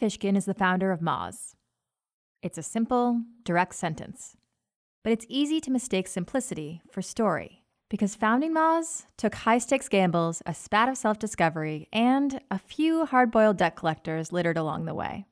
Fishkin 0.00 0.36
is 0.36 0.44
the 0.44 0.54
founder 0.54 0.92
of 0.92 1.00
Moz. 1.00 1.54
It's 2.40 2.58
a 2.58 2.62
simple, 2.62 3.22
direct 3.42 3.74
sentence, 3.74 4.36
but 5.02 5.12
it's 5.12 5.26
easy 5.28 5.60
to 5.60 5.72
mistake 5.72 6.06
simplicity 6.06 6.80
for 6.88 7.02
story 7.02 7.64
because 7.88 8.14
founding 8.14 8.54
Moz 8.54 9.06
took 9.16 9.34
high 9.34 9.58
stakes 9.58 9.88
gambles, 9.88 10.40
a 10.46 10.54
spat 10.54 10.88
of 10.88 10.96
self 10.96 11.18
discovery, 11.18 11.88
and 11.92 12.40
a 12.50 12.60
few 12.60 13.06
hard 13.06 13.32
boiled 13.32 13.56
debt 13.56 13.74
collectors 13.74 14.32
littered 14.32 14.56
along 14.56 14.84
the 14.84 14.94
way. 14.94 15.26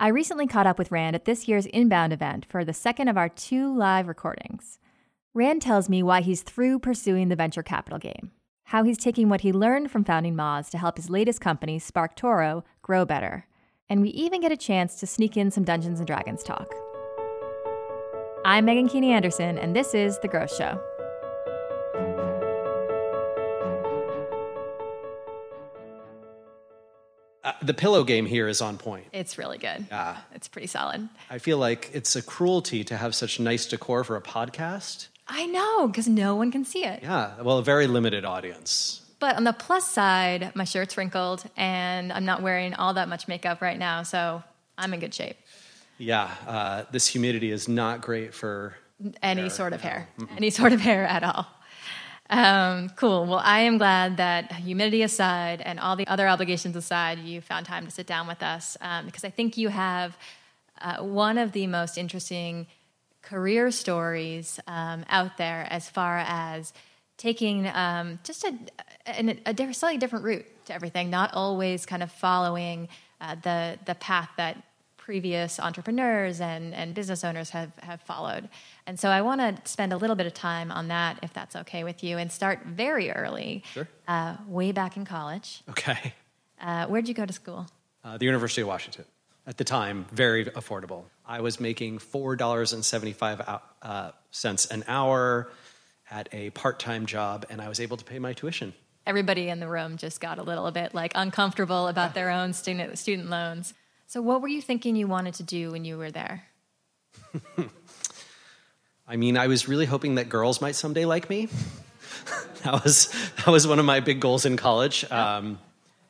I 0.00 0.08
recently 0.08 0.46
caught 0.46 0.66
up 0.66 0.78
with 0.78 0.90
Rand 0.90 1.14
at 1.14 1.24
this 1.24 1.46
year's 1.46 1.66
Inbound 1.66 2.12
event 2.12 2.44
for 2.48 2.64
the 2.64 2.74
second 2.74 3.08
of 3.08 3.16
our 3.16 3.28
two 3.28 3.76
live 3.76 4.08
recordings. 4.08 4.80
Rand 5.34 5.62
tells 5.62 5.88
me 5.88 6.02
why 6.02 6.22
he's 6.22 6.42
through 6.42 6.80
pursuing 6.80 7.28
the 7.28 7.36
venture 7.36 7.62
capital 7.62 7.98
game, 7.98 8.32
how 8.64 8.82
he's 8.82 8.98
taking 8.98 9.28
what 9.28 9.42
he 9.42 9.52
learned 9.52 9.92
from 9.92 10.04
founding 10.04 10.34
Moz 10.34 10.70
to 10.70 10.78
help 10.78 10.96
his 10.96 11.10
latest 11.10 11.40
company, 11.40 11.78
SparkToro, 11.78 12.64
grow 12.82 13.04
better. 13.04 13.47
And 13.90 14.02
we 14.02 14.10
even 14.10 14.42
get 14.42 14.52
a 14.52 14.56
chance 14.56 14.96
to 14.96 15.06
sneak 15.06 15.36
in 15.36 15.50
some 15.50 15.64
Dungeons 15.64 15.98
and 15.98 16.06
Dragons 16.06 16.42
talk. 16.42 16.74
I'm 18.44 18.66
Meghan 18.66 18.90
Keaney 18.90 19.08
Anderson, 19.08 19.56
and 19.56 19.74
this 19.74 19.94
is 19.94 20.18
The 20.18 20.28
Growth 20.28 20.54
Show. 20.54 20.78
Uh, 27.44 27.52
the 27.62 27.72
pillow 27.72 28.04
game 28.04 28.26
here 28.26 28.46
is 28.46 28.60
on 28.60 28.76
point. 28.76 29.06
It's 29.12 29.38
really 29.38 29.56
good. 29.56 29.86
Yeah. 29.90 30.18
It's 30.34 30.48
pretty 30.48 30.66
solid. 30.66 31.08
I 31.30 31.38
feel 31.38 31.56
like 31.56 31.90
it's 31.94 32.14
a 32.14 32.20
cruelty 32.20 32.84
to 32.84 32.96
have 32.96 33.14
such 33.14 33.40
nice 33.40 33.64
decor 33.64 34.04
for 34.04 34.16
a 34.16 34.22
podcast. 34.22 35.08
I 35.26 35.46
know, 35.46 35.86
because 35.86 36.08
no 36.08 36.36
one 36.36 36.52
can 36.52 36.66
see 36.66 36.84
it. 36.84 37.02
Yeah, 37.02 37.40
well, 37.40 37.56
a 37.56 37.62
very 37.62 37.86
limited 37.86 38.26
audience. 38.26 39.00
But 39.20 39.36
on 39.36 39.44
the 39.44 39.52
plus 39.52 39.90
side, 39.90 40.52
my 40.54 40.64
shirt's 40.64 40.96
wrinkled 40.96 41.44
and 41.56 42.12
I'm 42.12 42.24
not 42.24 42.42
wearing 42.42 42.74
all 42.74 42.94
that 42.94 43.08
much 43.08 43.26
makeup 43.26 43.60
right 43.60 43.78
now, 43.78 44.02
so 44.04 44.42
I'm 44.76 44.94
in 44.94 45.00
good 45.00 45.14
shape. 45.14 45.36
Yeah, 45.98 46.30
uh, 46.46 46.84
this 46.92 47.08
humidity 47.08 47.50
is 47.50 47.68
not 47.68 48.00
great 48.00 48.32
for 48.32 48.76
Any 49.20 49.42
Hair, 49.42 49.50
sort 49.50 49.72
of 49.72 49.80
hair, 49.80 50.08
any 50.36 50.50
sort 50.50 50.72
of 50.72 50.80
hair 50.80 51.04
at 51.04 51.24
all. 51.24 51.46
Um, 52.30 52.90
cool. 52.90 53.26
Well, 53.26 53.40
I 53.42 53.60
am 53.60 53.78
glad 53.78 54.18
that 54.18 54.52
humidity 54.52 55.02
aside 55.02 55.62
and 55.62 55.80
all 55.80 55.96
the 55.96 56.06
other 56.06 56.28
obligations 56.28 56.76
aside, 56.76 57.18
you 57.18 57.40
found 57.40 57.66
time 57.66 57.86
to 57.86 57.90
sit 57.90 58.06
down 58.06 58.28
with 58.28 58.42
us 58.42 58.76
um, 58.80 59.06
because 59.06 59.24
I 59.24 59.30
think 59.30 59.56
you 59.56 59.68
have 59.68 60.16
uh, 60.80 60.98
one 60.98 61.38
of 61.38 61.52
the 61.52 61.66
most 61.66 61.96
interesting 61.96 62.66
career 63.22 63.70
stories 63.70 64.60
um, 64.66 65.04
out 65.08 65.38
there 65.38 65.66
as 65.70 65.88
far 65.88 66.18
as 66.18 66.72
taking 67.18 67.66
um, 67.68 68.18
just 68.24 68.44
a, 68.44 68.54
a, 69.06 69.36
a 69.46 69.52
diff- 69.52 69.76
slightly 69.76 69.98
different 69.98 70.24
route 70.24 70.46
to 70.66 70.74
everything, 70.74 71.10
not 71.10 71.34
always 71.34 71.84
kind 71.84 72.02
of 72.02 72.10
following 72.10 72.88
uh, 73.20 73.34
the 73.42 73.78
the 73.84 73.94
path 73.96 74.30
that 74.38 74.62
previous 74.96 75.58
entrepreneurs 75.58 76.38
and, 76.38 76.74
and 76.74 76.94
business 76.94 77.24
owners 77.24 77.48
have, 77.48 77.70
have 77.78 77.98
followed. 78.02 78.46
And 78.86 79.00
so 79.00 79.08
I 79.08 79.22
want 79.22 79.40
to 79.40 79.56
spend 79.70 79.94
a 79.94 79.96
little 79.96 80.16
bit 80.16 80.26
of 80.26 80.34
time 80.34 80.70
on 80.70 80.88
that, 80.88 81.18
if 81.22 81.32
that's 81.32 81.56
okay 81.56 81.82
with 81.82 82.04
you, 82.04 82.18
and 82.18 82.30
start 82.30 82.66
very 82.66 83.10
early, 83.10 83.62
Sure. 83.72 83.88
uh, 84.06 84.36
way 84.46 84.70
back 84.72 84.98
in 84.98 85.06
college. 85.06 85.62
Okay. 85.70 86.12
Uh, 86.60 86.84
where'd 86.88 87.08
you 87.08 87.14
go 87.14 87.24
to 87.24 87.32
school? 87.32 87.66
Uh, 88.04 88.18
the 88.18 88.26
University 88.26 88.60
of 88.60 88.68
Washington. 88.68 89.06
At 89.46 89.56
the 89.56 89.64
time, 89.64 90.04
very 90.12 90.44
affordable. 90.44 91.04
I 91.26 91.40
was 91.40 91.58
making 91.58 92.00
$4.75 92.00 93.60
uh, 93.80 94.10
cents 94.30 94.66
an 94.66 94.84
hour 94.88 95.48
at 96.10 96.28
a 96.32 96.50
part 96.50 96.78
time 96.78 97.06
job, 97.06 97.46
and 97.50 97.60
I 97.60 97.68
was 97.68 97.80
able 97.80 97.96
to 97.96 98.04
pay 98.04 98.18
my 98.18 98.32
tuition. 98.32 98.74
Everybody 99.06 99.48
in 99.48 99.60
the 99.60 99.68
room 99.68 99.96
just 99.96 100.20
got 100.20 100.38
a 100.38 100.42
little 100.42 100.70
bit 100.70 100.94
like 100.94 101.12
uncomfortable 101.14 101.88
about 101.88 102.14
their 102.14 102.30
own 102.30 102.52
student 102.52 102.98
student 102.98 103.30
loans. 103.30 103.74
So 104.06 104.22
what 104.22 104.40
were 104.42 104.48
you 104.48 104.62
thinking 104.62 104.96
you 104.96 105.06
wanted 105.06 105.34
to 105.34 105.42
do 105.42 105.70
when 105.70 105.84
you 105.84 105.98
were 105.98 106.10
there? 106.10 106.44
I 109.08 109.16
mean, 109.16 109.38
I 109.38 109.46
was 109.46 109.68
really 109.68 109.86
hoping 109.86 110.16
that 110.16 110.28
girls 110.28 110.60
might 110.60 110.74
someday 110.74 111.06
like 111.06 111.30
me. 111.30 111.48
that 112.64 112.84
was 112.84 113.08
that 113.36 113.46
was 113.46 113.66
one 113.66 113.78
of 113.78 113.84
my 113.84 114.00
big 114.00 114.20
goals 114.20 114.44
in 114.44 114.56
college, 114.56 115.10
um, 115.10 115.58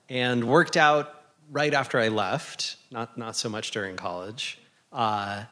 and 0.08 0.44
worked 0.48 0.76
out 0.76 1.14
right 1.50 1.72
after 1.72 1.98
I 1.98 2.08
left. 2.08 2.76
Not 2.90 3.16
not 3.16 3.36
so 3.36 3.48
much 3.48 3.70
during 3.70 3.96
college. 3.96 4.58
Uh, 4.92 5.44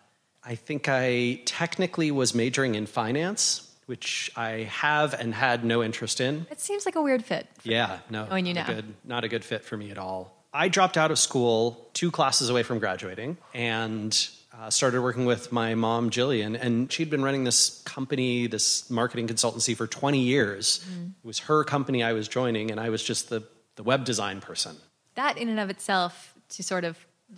I 0.43 0.55
think 0.55 0.89
I 0.89 1.43
technically 1.45 2.11
was 2.11 2.35
majoring 2.35 2.75
in 2.77 2.87
finance, 2.87 3.71
which 3.87 4.31
I 4.37 4.69
have 4.71 5.15
and 5.15 5.35
had 5.35 5.65
no 5.65 5.83
interest 5.83 6.21
in. 6.21 6.47
It 6.51 6.61
seems 6.61 6.87
like 6.87 6.97
a 6.97 7.03
weird 7.03 7.25
fit. 7.25 7.49
Yeah, 7.63 7.99
no, 8.11 8.27
Knowing 8.27 8.47
you 8.47 8.55
not 8.55 8.69
a 8.69 8.75
good, 8.75 8.95
not 9.05 9.25
a 9.25 9.29
good 9.29 9.45
fit 9.45 9.65
for 9.65 9.77
me 9.77 9.91
at 9.91 9.99
all. 9.99 10.33
I 10.53 10.69
dropped 10.69 10.97
out 10.97 11.11
of 11.11 11.19
school 11.19 11.89
two 11.93 12.11
classes 12.11 12.49
away 12.49 12.63
from 12.63 12.79
graduating 12.79 13.37
and 13.53 14.29
uh, 14.59 14.71
started 14.71 15.03
working 15.03 15.27
with 15.27 15.53
my 15.53 15.75
mom, 15.75 16.11
Jillian. 16.11 16.59
And 16.59 16.91
she'd 16.91 17.11
been 17.11 17.23
running 17.23 17.45
this 17.45 17.83
company, 17.83 18.47
this 18.47 18.89
marketing 18.89 19.29
consultancy 19.29 19.77
for 19.77 19.87
20 19.87 20.19
years. 20.19 20.81
Mm-hmm. 20.89 21.05
It 21.23 21.27
was 21.27 21.39
her 21.41 21.63
company 21.65 22.03
I 22.03 22.13
was 22.13 22.27
joining, 22.27 22.71
and 22.71 22.81
I 22.81 22.89
was 22.89 23.03
just 23.03 23.29
the, 23.29 23.43
the 23.75 23.83
web 23.83 24.05
design 24.05 24.41
person. 24.41 24.77
That 25.15 25.37
in 25.37 25.49
and 25.49 25.61
of 25.61 25.69
itself, 25.69 26.35
to 26.51 26.63
sort 26.63 26.85
of 26.85 26.97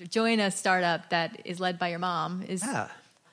join 0.08 0.38
a 0.38 0.50
startup 0.50 1.10
that 1.10 1.40
is 1.44 1.58
led 1.58 1.78
by 1.78 1.88
your 1.88 1.98
mom, 1.98 2.42
is 2.42 2.62
Yeah. 2.64 2.88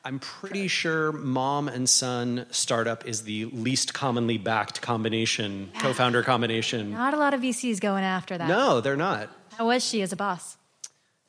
I'm 0.06 0.20
pretty 0.20 0.68
sure 0.68 1.12
mom 1.12 1.68
and 1.68 1.90
son 1.90 2.46
startup 2.52 3.08
is 3.08 3.24
the 3.24 3.46
least 3.46 3.96
commonly 3.96 4.38
backed 4.38 4.80
combination, 4.84 5.72
co 5.80 5.94
founder 5.94 6.22
combination. 6.22 6.92
not 6.92 7.16
a 7.16 7.18
lot 7.18 7.34
of 7.34 7.42
VCs 7.42 7.82
going 7.82 8.04
after 8.04 8.38
that. 8.38 8.48
No, 8.48 8.82
they're 8.82 8.96
not. 8.96 9.30
How 9.58 9.66
was 9.66 9.84
she 9.84 10.04
as 10.04 10.12
a 10.14 10.16
boss? 10.16 10.58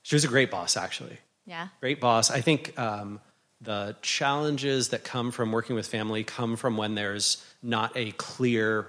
She 0.03 0.15
was 0.15 0.25
a 0.25 0.29
great 0.29 0.51
boss, 0.51 0.77
actually. 0.77 1.17
Yeah. 1.47 1.69
Great 1.81 2.01
boss. 2.01 2.31
I 2.31 2.43
think 2.43 2.79
um, 2.79 3.19
the 3.63 3.97
challenges 4.03 4.91
that 4.91 5.05
come 5.05 5.31
from 5.31 5.53
working 5.53 5.75
with 5.75 5.87
family 5.87 6.23
come 6.23 6.57
from 6.57 6.77
when 6.77 6.95
there's 6.95 7.43
not 7.63 7.97
a 7.97 8.11
clear 8.13 8.89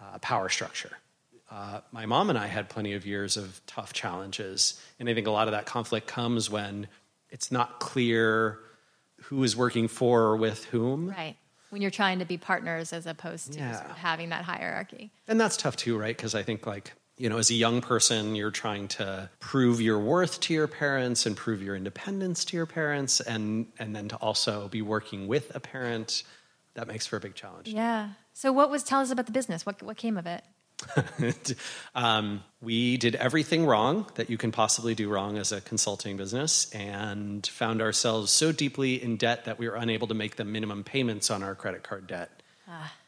uh, 0.00 0.18
power 0.20 0.48
structure. 0.48 0.92
Uh, 1.50 1.80
my 1.90 2.06
mom 2.06 2.30
and 2.30 2.38
I 2.38 2.46
had 2.46 2.68
plenty 2.68 2.94
of 2.94 3.04
years 3.04 3.36
of 3.36 3.60
tough 3.66 3.92
challenges, 3.92 4.80
and 5.00 5.08
I 5.08 5.14
think 5.14 5.26
a 5.26 5.30
lot 5.32 5.48
of 5.48 5.52
that 5.52 5.66
conflict 5.66 6.06
comes 6.06 6.48
when 6.48 6.86
it's 7.30 7.50
not 7.50 7.80
clear 7.80 8.60
who 9.28 9.42
is 9.44 9.56
working 9.56 9.88
for 9.88 10.22
or 10.22 10.36
with 10.36 10.64
whom. 10.66 11.08
Right. 11.10 11.36
When 11.70 11.82
you're 11.82 11.90
trying 11.90 12.20
to 12.20 12.24
be 12.24 12.36
partners 12.38 12.92
as 12.92 13.06
opposed 13.06 13.52
to 13.54 13.58
Yeah. 13.58 13.78
sort 13.78 13.90
of 13.90 13.96
having 13.96 14.28
that 14.30 14.44
hierarchy. 14.44 15.10
And 15.26 15.40
that's 15.40 15.56
tough 15.56 15.76
too, 15.76 15.98
right? 15.98 16.16
Because 16.16 16.34
I 16.34 16.42
think, 16.42 16.66
like, 16.66 16.92
you 17.16 17.28
know, 17.28 17.38
as 17.38 17.50
a 17.50 17.54
young 17.54 17.80
person, 17.80 18.34
you're 18.36 18.50
trying 18.50 18.88
to 18.88 19.30
prove 19.40 19.80
your 19.80 19.98
worth 19.98 20.40
to 20.40 20.54
your 20.54 20.66
parents 20.68 21.26
and 21.26 21.36
prove 21.36 21.62
your 21.62 21.74
independence 21.76 22.44
to 22.46 22.56
your 22.56 22.66
parents, 22.66 23.20
and 23.20 23.66
and 23.78 23.94
then 23.94 24.08
to 24.08 24.16
also 24.16 24.68
be 24.68 24.82
working 24.82 25.26
with 25.28 25.54
a 25.54 25.60
parent. 25.60 26.22
That 26.74 26.88
makes 26.88 27.06
for 27.06 27.16
a 27.16 27.20
big 27.20 27.34
challenge. 27.36 27.68
Yeah. 27.68 28.10
So 28.32 28.52
what 28.52 28.68
was 28.68 28.82
tell 28.82 29.00
us 29.00 29.10
about 29.12 29.26
the 29.26 29.32
business? 29.32 29.64
What 29.64 29.80
what 29.82 29.96
came 29.96 30.16
of 30.16 30.26
it? 30.26 30.42
um, 31.94 32.42
we 32.60 32.96
did 32.96 33.14
everything 33.16 33.66
wrong 33.66 34.06
that 34.14 34.30
you 34.30 34.38
can 34.38 34.52
possibly 34.52 34.94
do 34.94 35.08
wrong 35.08 35.36
as 35.38 35.50
a 35.52 35.60
consulting 35.60 36.16
business, 36.16 36.70
and 36.72 37.46
found 37.46 37.82
ourselves 37.82 38.30
so 38.30 38.52
deeply 38.52 39.02
in 39.02 39.16
debt 39.16 39.44
that 39.44 39.58
we 39.58 39.68
were 39.68 39.76
unable 39.76 40.06
to 40.08 40.14
make 40.14 40.36
the 40.36 40.44
minimum 40.44 40.84
payments 40.84 41.30
on 41.30 41.42
our 41.42 41.54
credit 41.54 41.82
card 41.82 42.06
debt 42.06 42.30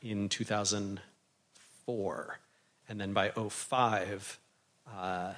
in 0.03 0.29
2004. 0.29 2.39
And 2.89 3.01
then 3.01 3.13
by 3.13 3.31
05, 3.31 4.39
uh, 4.97 5.33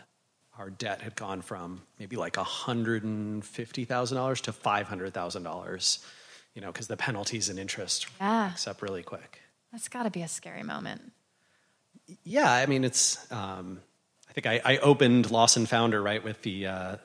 our 0.58 0.70
debt 0.70 1.00
had 1.02 1.14
gone 1.16 1.40
from 1.42 1.82
maybe 1.98 2.16
like 2.16 2.34
$150,000 2.34 4.40
to 4.42 4.52
$500,000, 4.52 5.98
you 6.54 6.60
know, 6.60 6.72
because 6.72 6.86
the 6.88 6.96
penalties 6.96 7.48
and 7.48 7.58
interest 7.58 8.06
Yeah. 8.20 8.52
up 8.66 8.82
really 8.82 9.02
quick. 9.02 9.40
That's 9.72 9.88
got 9.88 10.02
to 10.04 10.10
be 10.10 10.22
a 10.22 10.28
scary 10.28 10.62
moment. 10.62 11.12
Yeah, 12.24 12.50
I 12.50 12.66
mean, 12.66 12.84
it's. 12.84 13.30
Um, 13.32 13.80
I 14.28 14.32
think 14.32 14.46
I, 14.46 14.60
I 14.64 14.78
opened 14.78 15.30
Lost 15.30 15.56
and 15.56 15.68
Founder 15.68 16.00
right 16.02 16.22
with 16.22 16.42
the 16.42 16.66
uh, 16.66 16.96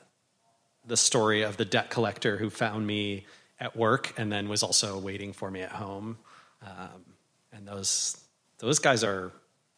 the 0.86 0.96
story 0.96 1.42
of 1.42 1.56
the 1.56 1.64
debt 1.64 1.90
collector 1.90 2.36
who 2.36 2.50
found 2.50 2.86
me 2.86 3.26
at 3.60 3.76
work 3.76 4.12
and 4.18 4.30
then 4.30 4.48
was 4.48 4.62
also 4.62 4.98
waiting 4.98 5.32
for 5.32 5.50
me 5.50 5.62
at 5.62 5.70
home. 5.72 6.18
Um, 6.62 7.04
and 7.52 7.66
those 7.66 8.16
those 8.58 8.78
guys 8.78 9.04
are 9.04 9.32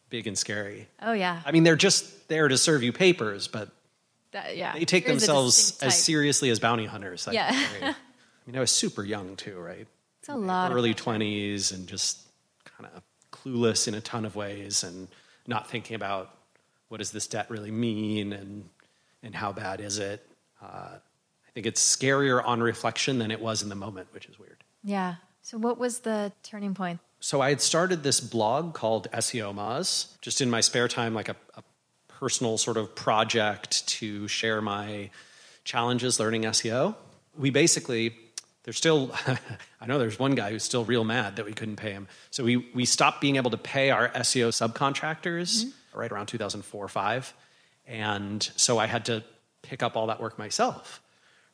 big 0.09 0.27
and 0.27 0.37
scary. 0.37 0.87
Oh 1.01 1.13
yeah. 1.13 1.41
I 1.45 1.51
mean, 1.51 1.63
they're 1.63 1.75
just 1.75 2.27
there 2.27 2.47
to 2.47 2.57
serve 2.57 2.83
you 2.83 2.91
papers, 2.93 3.47
but 3.47 3.69
That- 4.31 4.55
yeah. 4.57 4.73
they 4.73 4.85
take 4.85 5.05
themselves 5.05 5.77
as 5.81 6.01
seriously 6.01 6.49
as 6.49 6.59
bounty 6.59 6.85
hunters. 6.85 7.27
Like, 7.27 7.35
Yeah. 7.35 7.49
I 7.81 7.95
mean, 8.45 8.55
I 8.55 8.59
was 8.61 8.71
super 8.71 9.03
young 9.03 9.35
too, 9.35 9.57
right? 9.59 9.87
It's 10.19 10.29
a 10.29 10.35
lot 10.35 10.71
early 10.71 10.93
twenties 10.93 11.71
and 11.71 11.87
just 11.87 12.19
kind 12.65 12.89
of 12.93 13.01
clueless 13.47 13.87
in 13.87 13.93
a 13.93 14.01
ton 14.01 14.25
of 14.25 14.35
ways 14.35 14.83
and 14.83 15.07
not 15.45 15.69
thinking 15.69 15.95
about 15.95 16.35
what 16.89 16.97
does 16.97 17.11
this 17.11 17.27
debt 17.27 17.49
really 17.49 17.71
mean 17.71 18.33
and 18.33 18.69
and 19.23 19.33
how 19.33 19.51
bad 19.51 19.81
is 19.81 19.97
it. 19.97 20.25
Uh, 20.61 20.95
I 20.95 21.51
think 21.53 21.65
it's 21.65 21.81
scarier 21.81 22.43
on 22.45 22.61
reflection 22.61 23.17
than 23.17 23.31
it 23.31 23.41
was 23.41 23.63
in 23.63 23.69
the 23.69 23.75
moment, 23.75 24.07
which 24.11 24.27
is 24.27 24.37
weird. 24.37 24.63
Yeah. 24.83 25.15
So 25.41 25.57
what 25.57 25.77
was 25.77 25.99
the 25.99 26.31
turning 26.43 26.75
point? 26.75 26.99
So 27.19 27.41
I 27.41 27.49
had 27.49 27.61
started 27.61 28.03
this 28.03 28.19
blog 28.19 28.73
called 28.73 29.07
SEOmoz, 29.11 30.19
just 30.21 30.39
in 30.39 30.51
my 30.51 30.61
spare 30.61 30.87
time, 30.87 31.15
like 31.15 31.29
a, 31.29 31.35
a 31.55 31.63
personal 32.07 32.57
sort 32.57 32.77
of 32.77 32.95
project 32.95 33.87
to 33.87 34.27
share 34.27 34.61
my 34.61 35.09
challenges 35.63 36.19
learning 36.19 36.43
SEO. 36.43 36.95
We 37.35 37.49
basically, 37.49 38.15
there's 38.67 38.75
still, 38.75 39.13
I 39.79 39.85
know 39.85 39.97
there's 39.97 40.19
one 40.19 40.35
guy 40.35 40.49
who's 40.49 40.61
still 40.61 40.83
real 40.83 41.05
mad 41.05 41.37
that 41.37 41.45
we 41.45 41.53
couldn't 41.53 41.77
pay 41.77 41.93
him. 41.93 42.09
So 42.31 42.43
we, 42.43 42.57
we 42.75 42.83
stopped 42.83 43.21
being 43.21 43.37
able 43.37 43.51
to 43.51 43.57
pay 43.57 43.91
our 43.91 44.09
SEO 44.09 44.49
subcontractors 44.49 45.63
mm-hmm. 45.63 45.97
right 45.97 46.11
around 46.11 46.25
2004 46.25 46.83
or 46.83 46.89
5. 46.89 47.33
And 47.87 48.43
so 48.57 48.77
I 48.77 48.87
had 48.87 49.05
to 49.05 49.23
pick 49.61 49.81
up 49.81 49.95
all 49.95 50.07
that 50.07 50.19
work 50.19 50.37
myself, 50.37 51.01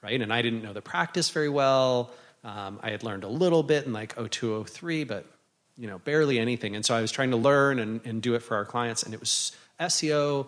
right? 0.01 0.19
And 0.19 0.33
I 0.33 0.41
didn't 0.41 0.63
know 0.63 0.73
the 0.73 0.81
practice 0.81 1.29
very 1.29 1.49
well. 1.49 2.09
Um, 2.43 2.79
I 2.81 2.89
had 2.89 3.03
learned 3.03 3.25
a 3.25 3.29
little 3.29 3.61
bit 3.61 3.85
in 3.85 3.93
like 3.93 4.15
02, 4.15 4.63
03, 4.63 5.03
but 5.03 5.27
you 5.77 5.85
know, 5.85 5.99
barely 5.99 6.39
anything. 6.39 6.75
And 6.75 6.83
so 6.83 6.95
I 6.95 7.01
was 7.01 7.11
trying 7.11 7.29
to 7.29 7.37
learn 7.37 7.77
and, 7.77 8.01
and 8.05 8.23
do 8.23 8.33
it 8.33 8.41
for 8.41 8.55
our 8.55 8.65
clients. 8.65 9.03
And 9.03 9.13
it 9.13 9.19
was 9.19 9.51
SEO 9.79 10.47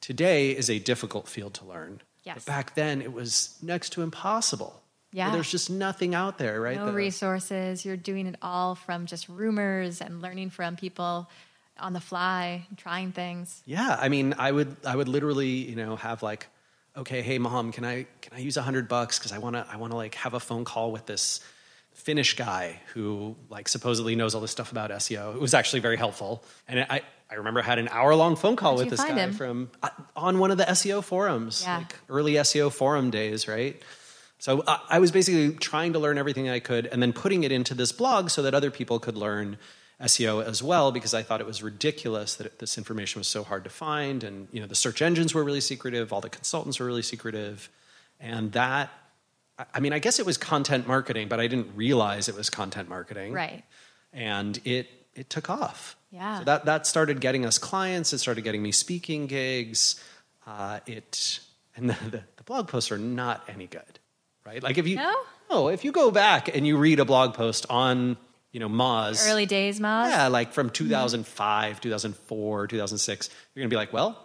today 0.00 0.50
is 0.50 0.68
a 0.68 0.80
difficult 0.80 1.28
field 1.28 1.54
to 1.54 1.64
learn. 1.64 2.00
Yes. 2.24 2.38
But 2.38 2.46
back 2.46 2.74
then 2.74 3.00
it 3.02 3.12
was 3.12 3.56
next 3.62 3.90
to 3.90 4.02
impossible. 4.02 4.82
Yeah. 5.16 5.30
There's 5.30 5.50
just 5.50 5.70
nothing 5.70 6.14
out 6.14 6.36
there, 6.36 6.60
right? 6.60 6.76
No 6.76 6.86
the, 6.86 6.92
resources. 6.92 7.86
You're 7.86 7.96
doing 7.96 8.26
it 8.26 8.36
all 8.42 8.74
from 8.74 9.06
just 9.06 9.30
rumors 9.30 10.02
and 10.02 10.20
learning 10.20 10.50
from 10.50 10.76
people 10.76 11.30
on 11.80 11.94
the 11.94 12.00
fly, 12.00 12.66
trying 12.76 13.12
things. 13.12 13.62
Yeah. 13.64 13.96
I 13.98 14.10
mean, 14.10 14.34
I 14.38 14.52
would 14.52 14.76
I 14.84 14.94
would 14.94 15.08
literally, 15.08 15.48
you 15.48 15.74
know, 15.74 15.96
have 15.96 16.22
like, 16.22 16.48
okay, 16.94 17.22
hey 17.22 17.38
mom, 17.38 17.72
can 17.72 17.82
I 17.82 18.06
can 18.20 18.36
I 18.36 18.40
use 18.40 18.58
a 18.58 18.62
hundred 18.62 18.88
bucks? 18.88 19.18
Because 19.18 19.32
I 19.32 19.38
wanna 19.38 19.66
I 19.72 19.78
wanna 19.78 19.96
like 19.96 20.16
have 20.16 20.34
a 20.34 20.40
phone 20.40 20.66
call 20.66 20.92
with 20.92 21.06
this 21.06 21.40
Finnish 21.94 22.36
guy 22.36 22.82
who 22.92 23.36
like 23.48 23.68
supposedly 23.68 24.16
knows 24.16 24.34
all 24.34 24.42
this 24.42 24.50
stuff 24.50 24.70
about 24.70 24.90
SEO. 24.90 25.34
It 25.34 25.40
was 25.40 25.54
actually 25.54 25.80
very 25.80 25.96
helpful, 25.96 26.44
and 26.68 26.80
I 26.80 27.00
I 27.30 27.36
remember 27.36 27.60
I 27.60 27.62
had 27.62 27.78
an 27.78 27.88
hour 27.88 28.14
long 28.14 28.36
phone 28.36 28.54
call 28.54 28.76
with 28.76 28.90
this 28.90 29.02
guy 29.02 29.14
him? 29.14 29.32
from 29.32 29.70
uh, 29.82 29.88
on 30.14 30.38
one 30.38 30.50
of 30.50 30.58
the 30.58 30.64
SEO 30.64 31.02
forums, 31.02 31.62
yeah. 31.62 31.78
like 31.78 31.94
early 32.10 32.34
SEO 32.34 32.70
forum 32.70 33.10
days, 33.10 33.48
right? 33.48 33.82
So 34.38 34.60
uh, 34.60 34.78
I 34.88 34.98
was 34.98 35.10
basically 35.10 35.56
trying 35.56 35.92
to 35.94 35.98
learn 35.98 36.18
everything 36.18 36.48
I 36.48 36.58
could, 36.58 36.86
and 36.86 37.02
then 37.02 37.12
putting 37.12 37.44
it 37.44 37.52
into 37.52 37.74
this 37.74 37.92
blog 37.92 38.30
so 38.30 38.42
that 38.42 38.54
other 38.54 38.70
people 38.70 38.98
could 38.98 39.16
learn 39.16 39.58
SEO 40.00 40.44
as 40.44 40.62
well, 40.62 40.92
because 40.92 41.14
I 41.14 41.22
thought 41.22 41.40
it 41.40 41.46
was 41.46 41.62
ridiculous 41.62 42.34
that 42.36 42.58
this 42.58 42.76
information 42.76 43.18
was 43.20 43.28
so 43.28 43.42
hard 43.42 43.64
to 43.64 43.70
find, 43.70 44.22
and 44.22 44.48
you 44.52 44.60
know 44.60 44.66
the 44.66 44.74
search 44.74 45.00
engines 45.00 45.34
were 45.34 45.42
really 45.42 45.62
secretive, 45.62 46.12
all 46.12 46.20
the 46.20 46.28
consultants 46.28 46.78
were 46.78 46.86
really 46.86 47.02
secretive, 47.02 47.70
and 48.20 48.52
that 48.52 48.90
I 49.72 49.80
mean, 49.80 49.92
I 49.92 49.98
guess 49.98 50.18
it 50.18 50.26
was 50.26 50.36
content 50.36 50.86
marketing, 50.86 51.28
but 51.28 51.40
I 51.40 51.46
didn't 51.46 51.70
realize 51.74 52.28
it 52.28 52.34
was 52.34 52.50
content 52.50 52.88
marketing. 52.88 53.32
Right. 53.32 53.64
And 54.12 54.58
it 54.64 54.88
it 55.14 55.30
took 55.30 55.48
off. 55.48 55.96
Yeah. 56.10 56.40
So 56.40 56.44
that 56.44 56.64
that 56.66 56.86
started 56.86 57.20
getting 57.20 57.46
us 57.46 57.58
clients. 57.58 58.12
It 58.12 58.18
started 58.18 58.44
getting 58.44 58.62
me 58.62 58.72
speaking 58.72 59.26
gigs. 59.26 60.02
Uh, 60.46 60.80
it 60.86 61.40
and 61.74 61.90
the, 62.10 62.22
the, 62.36 62.42
blog 62.44 62.68
posts 62.68 62.92
are 62.92 62.98
not 62.98 63.44
any 63.48 63.66
good, 63.66 63.98
right? 64.46 64.62
Like 64.62 64.78
if 64.78 64.86
you 64.86 64.96
no, 64.96 65.14
no 65.50 65.68
if 65.68 65.84
you 65.84 65.92
go 65.92 66.10
back 66.10 66.54
and 66.54 66.66
you 66.66 66.76
read 66.76 67.00
a 67.00 67.04
blog 67.04 67.34
post 67.34 67.66
on 67.68 68.16
you 68.52 68.60
know 68.60 68.68
Moz 68.68 69.28
early 69.28 69.46
days 69.46 69.80
Moz, 69.80 70.10
yeah, 70.10 70.28
like 70.28 70.52
from 70.52 70.70
2005, 70.70 71.72
mm-hmm. 71.72 71.80
2004, 71.80 72.66
2006, 72.68 73.30
you're 73.54 73.62
gonna 73.62 73.68
be 73.68 73.76
like, 73.76 73.92
well, 73.92 74.22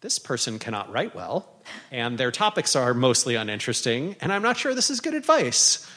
this 0.00 0.18
person 0.18 0.58
cannot 0.58 0.90
write 0.92 1.14
well, 1.14 1.48
and 1.90 2.18
their 2.18 2.30
topics 2.30 2.74
are 2.74 2.94
mostly 2.94 3.34
uninteresting, 3.34 4.16
and 4.20 4.32
I'm 4.32 4.42
not 4.42 4.56
sure 4.56 4.74
this 4.74 4.90
is 4.90 5.00
good 5.00 5.14
advice. 5.14 5.88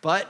But 0.00 0.28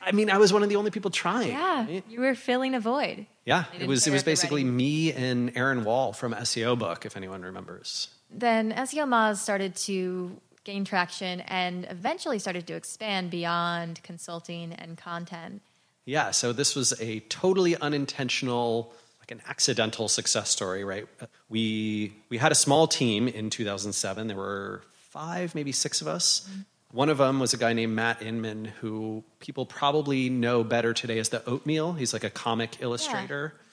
I 0.00 0.12
mean, 0.12 0.30
I 0.30 0.38
was 0.38 0.52
one 0.52 0.62
of 0.62 0.68
the 0.68 0.76
only 0.76 0.90
people 0.90 1.10
trying. 1.10 1.48
Yeah, 1.48 1.86
right? 1.86 2.04
you 2.08 2.20
were 2.20 2.34
filling 2.34 2.74
a 2.74 2.80
void. 2.80 3.26
Yeah, 3.44 3.64
it 3.78 3.86
was. 3.86 4.06
It 4.06 4.12
was 4.12 4.22
basically 4.22 4.64
me 4.64 5.12
and 5.12 5.56
Aaron 5.56 5.84
Wall 5.84 6.12
from 6.12 6.32
SEO 6.34 6.78
Book, 6.78 7.06
if 7.06 7.16
anyone 7.16 7.42
remembers. 7.42 8.08
Then 8.30 8.72
SEOmoz 8.72 9.36
started 9.36 9.74
to 9.76 10.38
gain 10.68 10.84
traction 10.84 11.40
and 11.40 11.86
eventually 11.88 12.38
started 12.38 12.66
to 12.66 12.74
expand 12.74 13.30
beyond 13.30 14.02
consulting 14.02 14.74
and 14.74 14.98
content. 14.98 15.62
Yeah, 16.04 16.30
so 16.30 16.52
this 16.52 16.76
was 16.76 16.92
a 17.00 17.20
totally 17.20 17.74
unintentional 17.76 18.92
like 19.20 19.30
an 19.30 19.40
accidental 19.48 20.08
success 20.08 20.50
story, 20.50 20.84
right? 20.84 21.06
We 21.48 22.12
we 22.28 22.36
had 22.36 22.52
a 22.52 22.54
small 22.54 22.86
team 22.86 23.28
in 23.28 23.48
2007. 23.48 24.26
There 24.26 24.36
were 24.36 24.82
five, 25.10 25.54
maybe 25.54 25.72
six 25.72 26.02
of 26.02 26.06
us. 26.06 26.46
Mm-hmm. 26.50 26.60
One 26.92 27.08
of 27.08 27.18
them 27.18 27.40
was 27.40 27.54
a 27.54 27.58
guy 27.58 27.72
named 27.72 27.94
Matt 27.94 28.20
Inman, 28.20 28.66
who 28.80 29.24
people 29.40 29.64
probably 29.64 30.28
know 30.28 30.64
better 30.64 30.92
today 30.92 31.18
as 31.18 31.30
the 31.30 31.42
Oatmeal. 31.46 31.94
He's 31.94 32.12
like 32.12 32.24
a 32.24 32.30
comic 32.30 32.76
illustrator. 32.80 33.54
Yeah. 33.54 33.64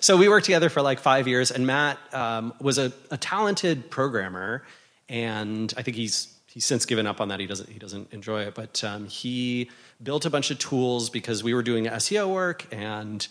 So 0.00 0.16
we 0.16 0.28
worked 0.28 0.46
together 0.46 0.68
for 0.68 0.82
like 0.82 0.98
five 0.98 1.28
years, 1.28 1.50
and 1.50 1.66
Matt 1.66 1.98
um, 2.12 2.52
was 2.60 2.76
a, 2.78 2.92
a 3.10 3.16
talented 3.16 3.90
programmer, 3.90 4.64
and 5.08 5.72
I 5.76 5.82
think 5.82 5.96
he's 5.96 6.32
he's 6.52 6.66
since 6.66 6.84
given 6.84 7.06
up 7.06 7.20
on 7.20 7.28
that. 7.28 7.40
He 7.40 7.46
doesn't 7.46 7.68
he 7.68 7.78
doesn't 7.78 8.12
enjoy 8.12 8.42
it, 8.42 8.54
but 8.54 8.84
um, 8.84 9.08
he 9.08 9.70
built 10.02 10.26
a 10.26 10.30
bunch 10.30 10.50
of 10.50 10.58
tools 10.58 11.08
because 11.08 11.42
we 11.42 11.54
were 11.54 11.62
doing 11.62 11.86
SEO 11.86 12.32
work 12.32 12.66
and 12.70 13.26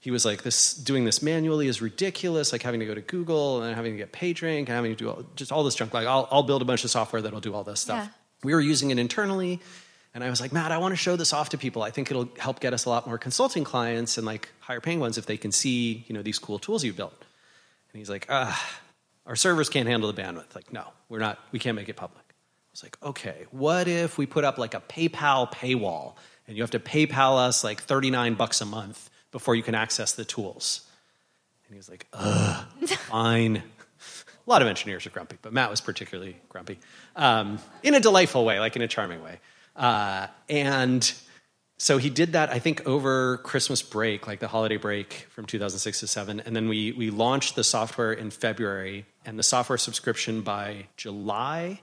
he 0.00 0.10
was 0.10 0.24
like, 0.24 0.42
"This 0.42 0.74
doing 0.74 1.04
this 1.04 1.22
manually 1.22 1.68
is 1.68 1.80
ridiculous. 1.80 2.52
Like 2.52 2.62
having 2.62 2.80
to 2.80 2.86
go 2.86 2.94
to 2.94 3.00
Google 3.00 3.62
and 3.62 3.74
having 3.74 3.92
to 3.92 3.98
get 3.98 4.12
PageRank 4.12 4.60
and 4.60 4.68
having 4.68 4.92
to 4.92 4.96
do 4.96 5.10
all, 5.10 5.24
just 5.36 5.52
all 5.52 5.64
this 5.64 5.74
junk. 5.74 5.94
Like 5.94 6.06
I'll, 6.06 6.28
I'll 6.30 6.42
build 6.42 6.62
a 6.62 6.64
bunch 6.64 6.84
of 6.84 6.90
software 6.90 7.22
that'll 7.22 7.40
do 7.40 7.54
all 7.54 7.64
this 7.64 7.80
stuff." 7.80 8.04
Yeah. 8.04 8.08
We 8.44 8.54
were 8.54 8.60
using 8.60 8.90
it 8.90 8.98
internally, 8.98 9.60
and 10.14 10.22
I 10.22 10.30
was 10.30 10.40
like, 10.40 10.52
"Matt, 10.52 10.72
I 10.72 10.78
want 10.78 10.92
to 10.92 10.96
show 10.96 11.16
this 11.16 11.32
off 11.32 11.50
to 11.50 11.58
people. 11.58 11.82
I 11.82 11.90
think 11.90 12.10
it'll 12.10 12.28
help 12.38 12.60
get 12.60 12.72
us 12.74 12.84
a 12.84 12.88
lot 12.88 13.06
more 13.06 13.18
consulting 13.18 13.64
clients 13.64 14.18
and 14.18 14.26
like 14.26 14.50
higher 14.60 14.80
paying 14.80 15.00
ones 15.00 15.18
if 15.18 15.26
they 15.26 15.36
can 15.36 15.52
see 15.52 16.04
you 16.08 16.14
know 16.14 16.22
these 16.22 16.38
cool 16.38 16.58
tools 16.58 16.84
you've 16.84 16.96
built." 16.96 17.24
And 17.92 17.98
he's 17.98 18.10
like, 18.10 18.26
"Ah, 18.28 18.80
our 19.24 19.36
servers 19.36 19.68
can't 19.68 19.88
handle 19.88 20.12
the 20.12 20.20
bandwidth. 20.20 20.54
Like, 20.54 20.72
no, 20.72 20.84
we're 21.08 21.20
not. 21.20 21.38
We 21.52 21.58
can't 21.58 21.76
make 21.76 21.88
it 21.88 21.96
public." 21.96 22.25
I 22.76 22.78
was 22.78 22.82
like, 22.82 22.98
"Okay, 23.02 23.46
what 23.50 23.88
if 23.88 24.18
we 24.18 24.26
put 24.26 24.44
up 24.44 24.58
like 24.58 24.74
a 24.74 24.80
PayPal 24.80 25.50
paywall?" 25.50 26.14
and 26.46 26.56
you 26.56 26.62
have 26.62 26.70
to 26.72 26.78
PayPal 26.78 27.38
us 27.38 27.64
like 27.64 27.82
39 27.82 28.34
bucks 28.34 28.60
a 28.60 28.66
month 28.66 29.10
before 29.32 29.54
you 29.54 29.62
can 29.62 29.74
access 29.74 30.12
the 30.12 30.24
tools. 30.24 30.82
And 31.66 31.74
he 31.74 31.76
was 31.76 31.88
like, 31.88 32.06
ugh, 32.12 32.64
fine. 32.88 33.56
A 33.56 34.50
lot 34.50 34.62
of 34.62 34.68
engineers 34.68 35.06
are 35.06 35.10
grumpy, 35.10 35.36
but 35.42 35.52
Matt 35.52 35.70
was 35.70 35.80
particularly 35.80 36.36
grumpy 36.48 36.78
um, 37.16 37.58
in 37.82 37.94
a 37.94 38.00
delightful 38.00 38.44
way, 38.44 38.60
like 38.60 38.76
in 38.76 38.82
a 38.82 38.88
charming 38.88 39.22
way. 39.22 39.40
Uh, 39.74 40.28
and 40.48 41.12
so 41.78 41.98
he 41.98 42.08
did 42.08 42.32
that, 42.32 42.50
I 42.50 42.60
think, 42.60 42.86
over 42.86 43.38
Christmas 43.38 43.82
break, 43.82 44.28
like 44.28 44.38
the 44.38 44.48
holiday 44.48 44.76
break 44.76 45.26
from 45.30 45.46
2006 45.46 46.00
to 46.00 46.06
7. 46.06 46.40
And 46.40 46.54
then 46.54 46.68
we, 46.68 46.92
we 46.92 47.10
launched 47.10 47.56
the 47.56 47.64
software 47.64 48.12
in 48.12 48.30
February, 48.30 49.04
and 49.24 49.36
the 49.36 49.42
software 49.42 49.76
subscription 49.76 50.42
by 50.42 50.86
July 50.96 51.80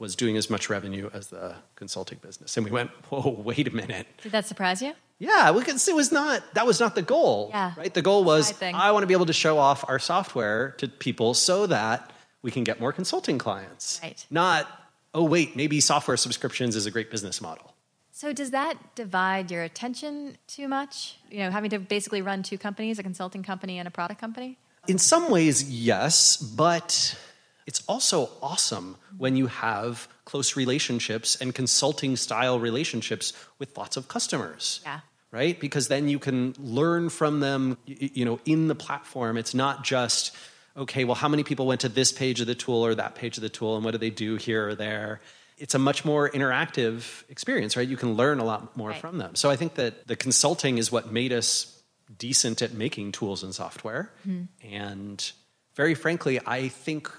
was 0.00 0.16
doing 0.16 0.36
as 0.36 0.48
much 0.48 0.70
revenue 0.70 1.10
as 1.12 1.28
the 1.28 1.54
consulting 1.76 2.18
business. 2.22 2.56
And 2.56 2.64
we 2.64 2.72
went, 2.72 2.90
whoa, 3.10 3.30
wait 3.30 3.68
a 3.68 3.70
minute. 3.70 4.06
Did 4.22 4.32
that 4.32 4.46
surprise 4.46 4.80
you? 4.82 4.94
Yeah, 5.18 5.50
we 5.50 5.62
could, 5.62 5.78
see 5.78 5.92
it 5.92 5.94
was 5.94 6.10
not 6.10 6.42
that 6.54 6.66
was 6.66 6.80
not 6.80 6.94
the 6.94 7.02
goal. 7.02 7.50
Yeah. 7.50 7.74
Right? 7.76 7.92
The 7.92 8.00
goal 8.00 8.24
was 8.24 8.60
I 8.62 8.90
want 8.90 9.02
to 9.02 9.06
be 9.06 9.12
able 9.12 9.26
to 9.26 9.34
show 9.34 9.58
off 9.58 9.84
our 9.86 9.98
software 9.98 10.74
to 10.78 10.88
people 10.88 11.34
so 11.34 11.66
that 11.66 12.10
we 12.40 12.50
can 12.50 12.64
get 12.64 12.80
more 12.80 12.92
consulting 12.92 13.36
clients. 13.36 14.00
Right. 14.02 14.24
Not, 14.30 14.66
oh 15.12 15.24
wait, 15.24 15.54
maybe 15.54 15.78
software 15.80 16.16
subscriptions 16.16 16.74
is 16.74 16.86
a 16.86 16.90
great 16.90 17.10
business 17.10 17.42
model. 17.42 17.74
So 18.10 18.32
does 18.32 18.50
that 18.52 18.76
divide 18.94 19.50
your 19.50 19.62
attention 19.62 20.38
too 20.46 20.68
much? 20.68 21.18
You 21.30 21.40
know, 21.40 21.50
having 21.50 21.70
to 21.70 21.78
basically 21.78 22.22
run 22.22 22.42
two 22.42 22.56
companies, 22.56 22.98
a 22.98 23.02
consulting 23.02 23.42
company 23.42 23.78
and 23.78 23.86
a 23.86 23.90
product 23.90 24.20
company? 24.20 24.56
In 24.88 24.96
some 24.96 25.30
ways, 25.30 25.70
yes, 25.70 26.38
but 26.38 27.18
it's 27.66 27.82
also 27.88 28.30
awesome 28.42 28.96
when 29.18 29.36
you 29.36 29.46
have 29.46 30.08
close 30.24 30.56
relationships 30.56 31.36
and 31.36 31.54
consulting 31.54 32.16
style 32.16 32.58
relationships 32.58 33.32
with 33.58 33.76
lots 33.76 33.96
of 33.96 34.08
customers. 34.08 34.80
Yeah. 34.84 35.00
Right? 35.32 35.58
Because 35.60 35.88
then 35.88 36.08
you 36.08 36.18
can 36.18 36.54
learn 36.58 37.08
from 37.08 37.40
them, 37.40 37.78
you 37.86 38.24
know, 38.24 38.40
in 38.44 38.66
the 38.66 38.74
platform. 38.74 39.36
It's 39.36 39.54
not 39.54 39.84
just, 39.84 40.34
okay, 40.76 41.04
well, 41.04 41.14
how 41.14 41.28
many 41.28 41.44
people 41.44 41.66
went 41.66 41.82
to 41.82 41.88
this 41.88 42.10
page 42.10 42.40
of 42.40 42.48
the 42.48 42.56
tool 42.56 42.84
or 42.84 42.96
that 42.96 43.14
page 43.14 43.36
of 43.36 43.42
the 43.42 43.48
tool 43.48 43.76
and 43.76 43.84
what 43.84 43.92
do 43.92 43.98
they 43.98 44.10
do 44.10 44.36
here 44.36 44.68
or 44.68 44.74
there? 44.74 45.20
It's 45.56 45.74
a 45.74 45.78
much 45.78 46.04
more 46.04 46.28
interactive 46.30 47.22
experience, 47.28 47.76
right? 47.76 47.86
You 47.86 47.96
can 47.96 48.14
learn 48.14 48.40
a 48.40 48.44
lot 48.44 48.76
more 48.76 48.90
right. 48.90 49.00
from 49.00 49.18
them. 49.18 49.36
So 49.36 49.50
I 49.50 49.56
think 49.56 49.74
that 49.74 50.08
the 50.08 50.16
consulting 50.16 50.78
is 50.78 50.90
what 50.90 51.12
made 51.12 51.32
us 51.32 51.80
decent 52.18 52.60
at 52.60 52.72
making 52.72 53.12
tools 53.12 53.44
and 53.44 53.54
software. 53.54 54.10
Mm-hmm. 54.26 54.74
And 54.74 55.32
very 55.74 55.94
frankly, 55.94 56.40
I 56.44 56.68
think 56.68 57.10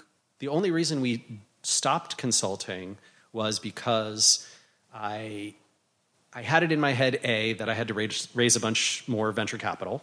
the 0.42 0.48
only 0.48 0.72
reason 0.72 1.00
we 1.00 1.24
stopped 1.62 2.16
consulting 2.16 2.98
was 3.32 3.60
because 3.60 4.44
I 4.92 5.54
I 6.32 6.42
had 6.42 6.64
it 6.64 6.72
in 6.72 6.80
my 6.80 6.90
head 6.90 7.20
A 7.22 7.52
that 7.52 7.68
I 7.68 7.74
had 7.74 7.86
to 7.88 7.94
raise, 7.94 8.26
raise 8.34 8.56
a 8.56 8.60
bunch 8.60 9.04
more 9.06 9.30
venture 9.30 9.56
capital. 9.56 10.02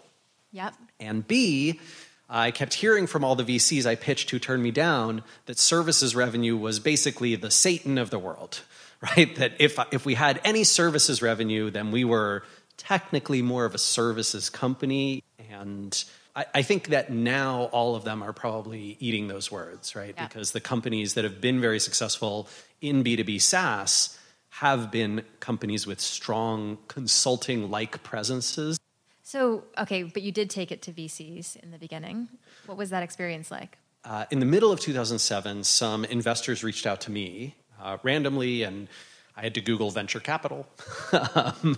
Yep. 0.53 0.75
And 0.97 1.27
B, 1.27 1.81
I 2.29 2.51
kept 2.51 2.75
hearing 2.75 3.05
from 3.05 3.25
all 3.25 3.35
the 3.35 3.43
VCs 3.43 3.85
I 3.85 3.95
pitched 3.95 4.29
who 4.29 4.39
turned 4.39 4.63
me 4.63 4.71
down 4.71 5.23
that 5.45 5.59
services 5.59 6.15
revenue 6.15 6.55
was 6.55 6.79
basically 6.79 7.35
the 7.35 7.51
Satan 7.51 7.97
of 7.97 8.09
the 8.09 8.19
world, 8.19 8.61
right? 9.01 9.35
That 9.35 9.51
if 9.59 9.77
if 9.91 10.05
we 10.05 10.13
had 10.13 10.39
any 10.45 10.63
services 10.63 11.21
revenue, 11.21 11.69
then 11.69 11.91
we 11.91 12.05
were 12.05 12.43
technically 12.77 13.41
more 13.41 13.65
of 13.65 13.75
a 13.75 13.77
services 13.77 14.49
company 14.49 15.21
and 15.51 16.01
I, 16.35 16.45
I 16.55 16.61
think 16.61 16.87
that 16.89 17.11
now 17.11 17.63
all 17.71 17.95
of 17.95 18.03
them 18.03 18.23
are 18.23 18.33
probably 18.33 18.97
eating 18.99 19.27
those 19.27 19.51
words, 19.51 19.95
right? 19.95 20.13
Yeah. 20.15 20.27
Because 20.27 20.51
the 20.51 20.61
companies 20.61 21.13
that 21.15 21.23
have 21.23 21.41
been 21.41 21.59
very 21.59 21.79
successful 21.79 22.47
in 22.81 23.03
B2B 23.03 23.41
SaaS 23.41 24.17
have 24.49 24.91
been 24.91 25.23
companies 25.39 25.85
with 25.85 25.99
strong 25.99 26.77
consulting 26.87 27.69
like 27.69 28.03
presences. 28.03 28.79
So, 29.21 29.63
okay, 29.77 30.03
but 30.03 30.23
you 30.23 30.31
did 30.31 30.49
take 30.49 30.71
it 30.71 30.81
to 30.83 30.91
VCs 30.91 31.55
in 31.57 31.71
the 31.71 31.77
beginning. 31.77 32.29
What 32.65 32.77
was 32.77 32.89
that 32.89 33.03
experience 33.03 33.51
like? 33.51 33.77
Uh, 34.03 34.25
in 34.31 34.39
the 34.39 34.45
middle 34.45 34.71
of 34.71 34.79
2007, 34.79 35.63
some 35.63 36.05
investors 36.05 36.63
reached 36.63 36.87
out 36.87 37.01
to 37.01 37.11
me 37.11 37.55
uh, 37.81 37.97
randomly, 38.01 38.63
and 38.63 38.87
I 39.35 39.41
had 39.41 39.53
to 39.55 39.61
Google 39.61 39.91
venture 39.91 40.19
capital. 40.19 40.67
um, 41.11 41.77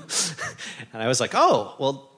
and 0.94 1.04
I 1.04 1.08
was 1.08 1.20
like, 1.20 1.32
oh, 1.34 1.76
well, 1.80 2.11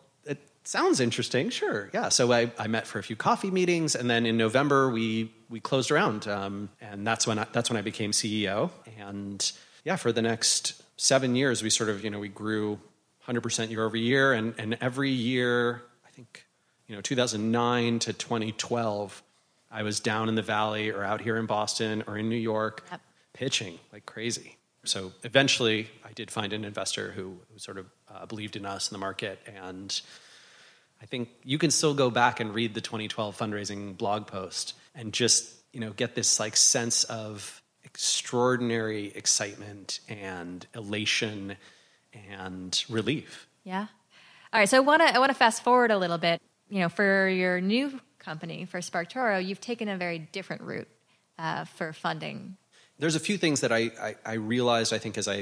sounds 0.67 0.99
interesting. 0.99 1.49
Sure. 1.49 1.89
Yeah. 1.93 2.09
So 2.09 2.31
I, 2.31 2.51
I 2.57 2.67
met 2.67 2.87
for 2.87 2.99
a 2.99 3.03
few 3.03 3.15
coffee 3.15 3.51
meetings, 3.51 3.95
and 3.95 4.09
then 4.09 4.25
in 4.25 4.37
November, 4.37 4.89
we, 4.89 5.31
we 5.49 5.59
closed 5.59 5.91
around. 5.91 6.27
Um, 6.27 6.69
and 6.81 7.05
that's 7.05 7.27
when, 7.27 7.39
I, 7.39 7.47
that's 7.51 7.69
when 7.69 7.77
I 7.77 7.81
became 7.81 8.11
CEO. 8.11 8.71
And 8.97 9.51
yeah, 9.83 9.95
for 9.95 10.11
the 10.11 10.21
next 10.21 10.81
seven 10.97 11.35
years, 11.35 11.63
we 11.63 11.69
sort 11.69 11.89
of, 11.89 12.03
you 12.03 12.09
know, 12.09 12.19
we 12.19 12.29
grew 12.29 12.79
100% 13.27 13.69
year 13.69 13.85
over 13.85 13.97
year. 13.97 14.33
And, 14.33 14.53
and 14.57 14.77
every 14.81 15.11
year, 15.11 15.81
I 16.05 16.09
think, 16.11 16.45
you 16.87 16.95
know, 16.95 17.01
2009 17.01 17.99
to 17.99 18.13
2012, 18.13 19.23
I 19.71 19.83
was 19.83 19.99
down 19.99 20.29
in 20.29 20.35
the 20.35 20.41
valley 20.41 20.91
or 20.91 21.03
out 21.03 21.21
here 21.21 21.37
in 21.37 21.45
Boston 21.45 22.03
or 22.07 22.17
in 22.17 22.29
New 22.29 22.35
York 22.35 22.83
Yep. 22.91 23.01
pitching 23.33 23.79
like 23.91 24.05
crazy. 24.05 24.57
So 24.85 25.13
eventually, 25.23 25.89
I 26.03 26.11
did 26.11 26.29
find 26.29 26.51
an 26.51 26.65
investor 26.65 27.11
who, 27.11 27.37
who 27.51 27.57
sort 27.57 27.77
of 27.77 27.85
uh, 28.13 28.25
believed 28.25 28.55
in 28.55 28.65
us 28.65 28.91
in 28.91 28.95
the 28.95 28.99
market. 28.99 29.39
And 29.47 29.99
I 31.03 31.05
think 31.05 31.27
you 31.43 31.57
can 31.57 31.69
still 31.69 31.93
go 31.93 32.09
back 32.09 32.39
and 32.39 32.55
read 32.55 32.73
the 32.73 32.79
2012 32.79 33.37
fundraising 33.37 33.97
blog 33.97 34.25
post 34.25 34.73
and 34.95 35.11
just 35.11 35.53
you 35.73 35.81
know 35.81 35.91
get 35.91 36.15
this 36.15 36.39
like 36.39 36.55
sense 36.55 37.03
of 37.03 37.61
extraordinary 37.83 39.11
excitement 39.13 39.99
and 40.07 40.65
elation 40.73 41.57
and 42.29 42.83
relief. 42.87 43.47
Yeah. 43.65 43.87
All 44.53 44.59
right. 44.59 44.69
So 44.69 44.77
I 44.77 44.79
want 44.79 45.01
to 45.01 45.13
I 45.13 45.19
want 45.19 45.29
to 45.29 45.37
fast 45.37 45.61
forward 45.61 45.91
a 45.91 45.97
little 45.97 46.17
bit. 46.17 46.41
You 46.69 46.79
know, 46.79 46.89
for 46.89 47.27
your 47.27 47.59
new 47.59 47.99
company, 48.17 48.63
for 48.63 48.79
SparkToro, 48.79 49.45
you've 49.45 49.59
taken 49.59 49.89
a 49.89 49.97
very 49.97 50.19
different 50.19 50.61
route 50.61 50.87
uh, 51.37 51.65
for 51.65 51.91
funding. 51.91 52.55
There's 52.97 53.15
a 53.15 53.19
few 53.19 53.37
things 53.37 53.59
that 53.61 53.73
I, 53.73 53.91
I, 53.99 54.15
I 54.25 54.33
realized 54.35 54.93
I 54.93 54.99
think 54.99 55.17
as 55.17 55.27
I 55.27 55.35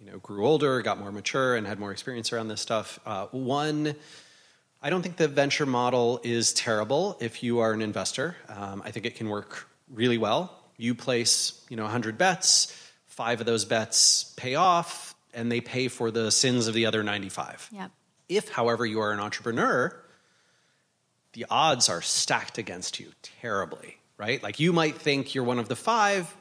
you 0.00 0.06
know 0.06 0.18
grew 0.20 0.46
older, 0.46 0.80
got 0.80 0.98
more 0.98 1.12
mature, 1.12 1.54
and 1.54 1.66
had 1.66 1.78
more 1.78 1.92
experience 1.92 2.32
around 2.32 2.48
this 2.48 2.62
stuff. 2.62 2.98
Uh, 3.04 3.26
one. 3.26 3.94
I 4.84 4.90
don't 4.90 5.00
think 5.00 5.16
the 5.16 5.28
venture 5.28 5.64
model 5.64 6.20
is 6.24 6.52
terrible 6.52 7.16
if 7.20 7.44
you 7.44 7.60
are 7.60 7.72
an 7.72 7.82
investor. 7.82 8.36
Um, 8.48 8.82
I 8.84 8.90
think 8.90 9.06
it 9.06 9.14
can 9.14 9.28
work 9.28 9.68
really 9.88 10.18
well. 10.18 10.58
You 10.76 10.96
place, 10.96 11.64
you 11.68 11.76
know, 11.76 11.84
100 11.84 12.18
bets, 12.18 12.76
five 13.06 13.38
of 13.38 13.46
those 13.46 13.64
bets 13.64 14.34
pay 14.36 14.56
off, 14.56 15.14
and 15.32 15.52
they 15.52 15.60
pay 15.60 15.86
for 15.86 16.10
the 16.10 16.32
sins 16.32 16.66
of 16.66 16.74
the 16.74 16.86
other 16.86 17.04
95. 17.04 17.70
Yeah. 17.72 17.88
If, 18.28 18.48
however, 18.48 18.84
you 18.84 19.00
are 19.00 19.12
an 19.12 19.20
entrepreneur, 19.20 19.96
the 21.34 21.46
odds 21.48 21.88
are 21.88 22.02
stacked 22.02 22.58
against 22.58 22.98
you 22.98 23.12
terribly, 23.22 23.98
right? 24.18 24.42
Like 24.42 24.58
you 24.58 24.72
might 24.72 24.96
think 24.96 25.32
you're 25.32 25.44
one 25.44 25.60
of 25.60 25.68
the 25.68 25.76
five, 25.76 26.34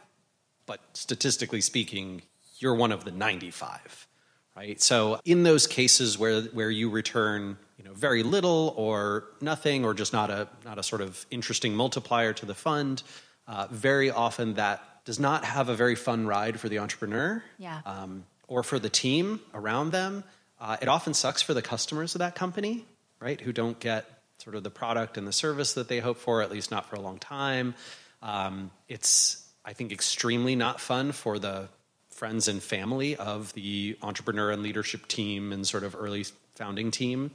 but 0.66 0.80
statistically 0.94 1.62
speaking, 1.62 2.24
you're 2.58 2.76
one 2.76 2.92
of 2.92 3.06
the 3.06 3.12
95, 3.12 4.08
right? 4.56 4.82
So 4.82 5.20
in 5.26 5.44
those 5.44 5.68
cases 5.68 6.18
where 6.18 6.42
where 6.42 6.70
you 6.70 6.90
return, 6.90 7.58
you 7.82 7.88
know, 7.90 7.94
very 7.96 8.22
little 8.22 8.74
or 8.78 9.26
nothing, 9.42 9.84
or 9.84 9.96
just 9.96 10.14
not 10.14 10.30
a 10.30 10.48
not 10.64 10.78
a 10.78 10.84
sort 10.84 11.02
of 11.02 11.26
interesting 11.32 11.74
multiplier 11.76 12.32
to 12.34 12.46
the 12.46 12.54
fund, 12.54 13.02
uh, 13.48 13.68
very 13.72 14.12
often 14.12 14.54
that 14.54 14.84
does 15.04 15.20
not 15.20 15.44
have 15.44 15.68
a 15.68 15.74
very 15.74 15.96
fun 15.96 16.28
ride 16.28 16.60
for 16.60 16.70
the 16.70 16.78
entrepreneur 16.78 17.44
Yeah. 17.58 17.82
um, 17.88 18.26
or 18.48 18.62
for 18.62 18.78
the 18.78 18.90
team 18.90 19.40
around 19.52 19.92
them. 19.92 20.24
Uh, 20.60 20.78
it 20.80 20.88
often 20.88 21.16
sucks 21.16 21.42
for 21.42 21.56
the 21.56 21.64
customers 21.64 22.14
of 22.14 22.20
that 22.20 22.36
company, 22.36 22.86
right, 23.20 23.42
who 23.42 23.52
don't 23.52 23.80
get 23.80 24.06
sort 24.38 24.56
of 24.56 24.62
the 24.62 24.70
product 24.70 25.18
and 25.18 25.26
the 25.26 25.34
service 25.34 25.74
that 25.74 25.88
they 25.88 26.00
hope 26.00 26.18
for, 26.18 26.44
at 26.44 26.52
least 26.52 26.70
not 26.70 26.86
for 26.88 26.98
a 26.98 27.00
long 27.02 27.18
time. 27.18 27.74
Um, 28.22 28.70
it's, 28.88 29.44
I 29.66 29.74
think, 29.74 29.92
extremely 29.92 30.56
not 30.56 30.80
fun 30.80 31.14
for 31.14 31.40
the 31.40 31.68
friends 32.12 32.48
and 32.48 32.62
family 32.62 33.16
of 33.16 33.52
the 33.54 33.98
entrepreneur 34.04 34.52
and 34.52 34.62
leadership 34.62 35.08
team 35.08 35.52
and 35.52 35.66
sort 35.66 35.84
of 35.84 35.96
early 35.98 36.26
founding 36.54 36.92
team. 36.92 37.32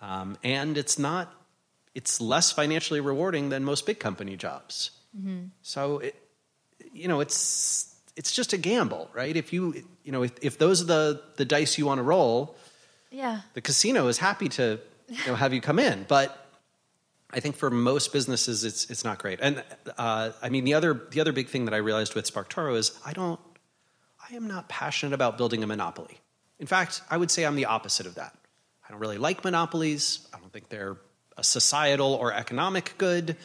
Um, 0.00 0.36
and 0.42 0.76
it's 0.76 0.98
not, 0.98 1.32
it's 1.94 2.20
less 2.20 2.52
financially 2.52 3.00
rewarding 3.00 3.48
than 3.48 3.64
most 3.64 3.86
big 3.86 3.98
company 3.98 4.36
jobs. 4.36 4.90
So 5.62 5.98
it, 6.00 6.14
you 6.92 7.06
know, 7.08 7.20
it's 7.20 7.94
it's 8.16 8.32
just 8.32 8.52
a 8.52 8.56
gamble, 8.58 9.08
right? 9.14 9.36
If 9.36 9.52
you 9.52 9.74
you 10.04 10.10
know 10.12 10.24
if, 10.24 10.32
if 10.42 10.58
those 10.58 10.82
are 10.82 10.86
the 10.86 11.22
the 11.36 11.44
dice 11.44 11.78
you 11.78 11.86
want 11.86 11.98
to 11.98 12.02
roll, 12.02 12.56
Yeah. 13.10 13.40
the 13.54 13.60
casino 13.60 14.08
is 14.08 14.18
happy 14.18 14.48
to 14.50 14.80
you 15.08 15.26
know 15.28 15.36
have 15.36 15.52
you 15.54 15.60
come 15.60 15.78
in, 15.78 16.04
but 16.08 16.48
I 17.30 17.38
think 17.40 17.54
for 17.56 17.70
most 17.70 18.12
businesses 18.12 18.64
it's 18.64 18.90
it's 18.90 19.04
not 19.04 19.18
great. 19.18 19.38
And 19.40 19.62
uh, 19.96 20.30
I 20.42 20.48
mean 20.48 20.64
the 20.64 20.74
other 20.74 20.94
the 21.10 21.20
other 21.20 21.32
big 21.32 21.48
thing 21.48 21.64
that 21.66 21.74
I 21.74 21.78
realized 21.78 22.14
with 22.16 22.26
SparkToro 22.32 22.76
is 22.76 22.90
I 23.06 23.12
don't 23.12 23.40
I 24.30 24.34
am 24.34 24.48
not 24.48 24.68
passionate 24.68 25.12
about 25.14 25.36
building 25.38 25.62
a 25.62 25.66
monopoly. 25.66 26.18
In 26.58 26.66
fact, 26.66 27.02
I 27.08 27.16
would 27.16 27.30
say 27.30 27.44
I'm 27.46 27.56
the 27.56 27.66
opposite 27.66 28.06
of 28.06 28.14
that. 28.16 28.34
I 28.86 28.90
don't 28.90 29.00
really 29.00 29.18
like 29.18 29.44
monopolies. 29.44 30.26
I 30.34 30.38
don't 30.38 30.52
think 30.52 30.68
they're 30.68 30.96
a 31.36 31.44
societal 31.44 32.14
or 32.14 32.32
economic 32.32 32.94
good. 32.98 33.36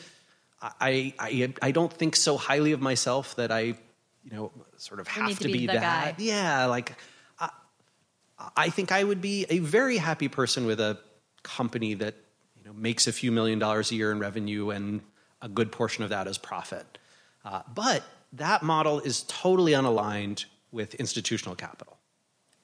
I, 0.61 1.13
I, 1.17 1.53
I 1.61 1.71
don't 1.71 1.91
think 1.91 2.15
so 2.15 2.35
highly 2.35 2.73
of 2.73 2.81
myself 2.81 3.35
that 3.37 3.51
I, 3.51 3.61
you 3.61 4.31
know, 4.31 4.51
sort 4.77 4.99
of 4.99 5.07
have 5.07 5.29
to, 5.29 5.43
to 5.43 5.45
be 5.45 5.59
be, 5.59 5.67
that. 5.67 5.81
guy. 5.81 6.15
Yeah, 6.17 6.65
like 6.65 6.97
I, 7.39 7.49
I 8.55 8.69
think 8.69 8.91
I 8.91 9.03
would 9.03 9.21
be 9.21 9.45
a 9.49 9.59
very 9.59 9.97
happy 9.97 10.27
person 10.27 10.65
with 10.65 10.81
a 10.81 10.99
company 11.43 11.93
that 11.95 12.15
you 12.57 12.65
know 12.65 12.73
makes 12.73 13.07
a 13.07 13.13
few 13.13 13.31
million 13.31 13.59
dollars 13.59 13.91
a 13.91 13.95
year 13.95 14.11
in 14.11 14.19
revenue 14.19 14.69
and 14.71 15.01
a 15.41 15.47
good 15.47 15.71
portion 15.71 16.03
of 16.03 16.09
that 16.09 16.27
is 16.27 16.37
profit. 16.37 16.97
Uh, 17.45 17.61
but 17.73 18.03
that 18.33 18.61
model 18.61 18.99
is 18.99 19.23
totally 19.23 19.71
unaligned 19.71 20.45
with 20.71 20.95
institutional 20.95 21.55
capital. 21.55 21.97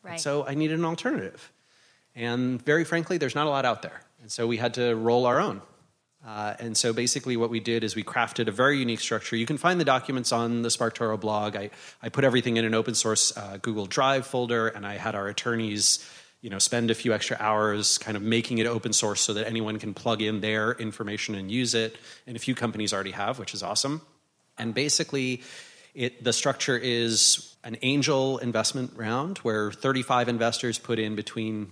Right. 0.03 0.20
So 0.20 0.46
I 0.46 0.53
needed 0.53 0.77
an 0.77 0.86
alternative. 0.86 1.51
And 2.15 2.63
very 2.63 2.86
frankly, 2.86 3.17
there's 3.17 3.36
not 3.36 3.48
a 3.48 3.50
lot 3.50 3.65
out 3.65 3.81
there. 3.81 4.01
And 4.22 4.31
so 4.31 4.48
we 4.48 4.57
had 4.57 4.74
to 4.75 4.95
roll 4.95 5.25
our 5.25 5.39
own. 5.39 5.62
Uh, 6.25 6.55
and 6.60 6.75
so 6.75 6.91
basically, 6.91 7.38
what 7.38 7.51
we 7.51 7.60
did 7.60 7.84
is 7.84 7.95
we 7.95 8.03
crafted 8.03 8.48
a 8.48 8.51
very 8.51 8.79
unique 8.79 9.00
structure. 9.00 9.36
You 9.36 9.45
can 9.45 9.57
find 9.57 9.79
the 9.79 9.86
documents 9.86 10.31
on 10.31 10.63
the 10.63 10.69
SparkToro 10.69 11.19
blog. 11.19 11.55
I, 11.55 11.69
I 12.01 12.10
put 12.10 12.24
everything 12.24 12.57
in 12.57 12.65
an 12.65 12.74
open 12.74 12.95
source 12.95 13.36
uh, 13.38 13.57
Google 13.62 13.86
Drive 13.86 14.25
folder, 14.25 14.67
and 14.67 14.88
I 14.88 14.95
had 14.95 15.13
our 15.13 15.27
attorneys, 15.27 16.10
you 16.41 16.50
know, 16.50 16.57
spend 16.57 16.89
a 16.89 16.95
few 16.95 17.13
extra 17.13 17.38
hours 17.39 18.00
kind 18.00 18.17
of 18.17 18.24
making 18.24 18.57
it 18.57 18.65
open 18.65 18.91
source 18.91 19.22
so 19.22 19.34
that 19.34 19.45
anyone 19.45 19.77
can 19.77 19.93
plug 19.93 20.24
in 20.24 20.41
their 20.41 20.72
information 20.72 21.36
and 21.36 21.51
use 21.51 21.75
it. 21.75 21.95
And 22.25 22.36
a 22.36 22.39
few 22.39 22.55
companies 22.55 22.91
already 22.91 23.12
have, 23.12 23.38
which 23.38 23.53
is 23.53 23.62
awesome. 23.62 24.01
And 24.57 24.74
basically, 24.74 25.43
it, 25.93 26.24
the 26.24 26.34
structure 26.34 26.77
is 26.77 27.55
an 27.63 27.77
angel 27.84 28.39
investment 28.39 28.93
round 28.95 29.38
where 29.39 29.72
35 29.72 30.27
investors 30.27 30.79
put 30.79 30.98
in 30.98 31.15
between 31.15 31.72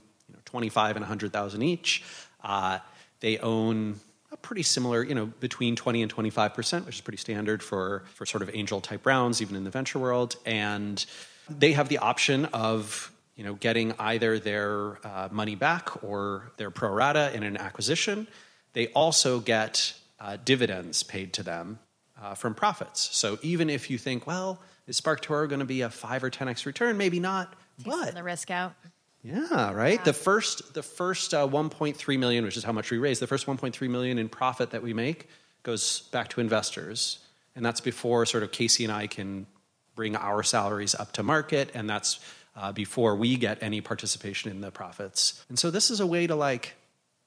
25 0.54 0.98
and 0.98 1.02
100,000 1.02 1.64
each. 1.64 2.04
Uh, 2.44 2.78
they 3.22 3.40
own 3.40 4.00
a 4.32 4.38
pretty 4.38 4.62
similar, 4.62 5.02
you 5.02 5.16
know, 5.16 5.26
between 5.26 5.76
20 5.76 6.04
and 6.04 6.12
25 6.12 6.54
percent, 6.54 6.86
which 6.86 6.94
is 6.94 7.02
pretty 7.02 7.18
standard 7.18 7.64
for 7.64 8.04
for 8.14 8.28
sort 8.28 8.44
of 8.44 8.52
angel 8.54 8.80
type 8.80 9.04
rounds, 9.08 9.42
even 9.42 9.56
in 9.56 9.64
the 9.64 9.72
venture 9.72 9.98
world. 9.98 10.36
And 10.46 11.04
they 11.50 11.72
have 11.72 11.90
the 11.90 11.98
option 11.98 12.46
of 12.54 13.12
you 13.36 13.44
know 13.44 13.56
getting 13.56 13.96
either 13.98 14.38
their 14.38 15.00
uh, 15.04 15.30
money 15.32 15.56
back 15.56 16.04
or 16.04 16.52
their 16.58 16.70
pro 16.70 16.90
rata 16.90 17.34
in 17.34 17.42
an 17.42 17.58
acquisition. 17.58 18.28
They 18.74 18.90
also 18.90 19.40
get 19.40 19.96
uh, 20.20 20.38
dividends 20.46 21.02
paid 21.02 21.34
to 21.34 21.42
them 21.42 21.80
uh, 22.22 22.36
from 22.36 22.54
profits. 22.54 23.10
So 23.18 23.40
even 23.42 23.72
if 23.72 23.90
you 23.90 23.98
think, 23.98 24.28
well, 24.28 24.62
is 24.86 24.98
Spark 24.98 25.22
SparkToro 25.22 25.50
going 25.50 25.62
to 25.62 25.66
be 25.66 25.82
a 25.82 25.90
five 25.90 26.24
or 26.24 26.30
10x 26.30 26.68
return? 26.68 26.96
Maybe 26.96 27.20
not. 27.20 27.56
But 27.84 28.14
the 28.14 28.22
risk 28.22 28.52
out. 28.52 28.76
Yeah, 29.24 29.72
right. 29.72 30.04
The 30.04 30.14
first, 30.14 30.74
the 30.74 30.84
first 30.84 31.34
uh, 31.34 31.48
1.3 31.48 32.20
million, 32.20 32.44
which 32.44 32.58
is 32.58 32.64
how 32.64 32.74
much 32.74 32.92
we 32.92 32.98
raised, 32.98 33.22
the 33.22 33.28
first 33.28 33.48
1.3 33.48 33.90
million 33.90 34.18
in 34.18 34.30
profit 34.30 34.72
that 34.72 34.84
we 34.84 34.94
make 34.94 35.30
goes 35.64 36.02
back 36.12 36.30
to 36.30 36.42
investors, 36.42 37.20
and 37.56 37.66
that's 37.66 37.80
before 37.80 38.26
sort 38.26 38.44
of 38.44 38.52
Casey 38.52 38.84
and 38.84 38.92
I 38.92 39.08
can 39.08 39.48
bring 39.96 40.16
our 40.16 40.44
salaries 40.44 40.94
up 40.96 41.14
to 41.14 41.24
market, 41.24 41.72
and 41.74 41.90
that's 41.90 42.20
uh, 42.56 42.72
before 42.72 43.16
we 43.16 43.36
get 43.38 43.62
any 43.62 43.82
participation 43.82 44.52
in 44.52 44.62
the 44.62 44.72
profits. 44.72 45.44
And 45.50 45.58
so 45.58 45.72
this 45.72 45.90
is 45.90 46.00
a 46.00 46.08
way 46.08 46.28
to 46.28 46.36
like 46.36 46.76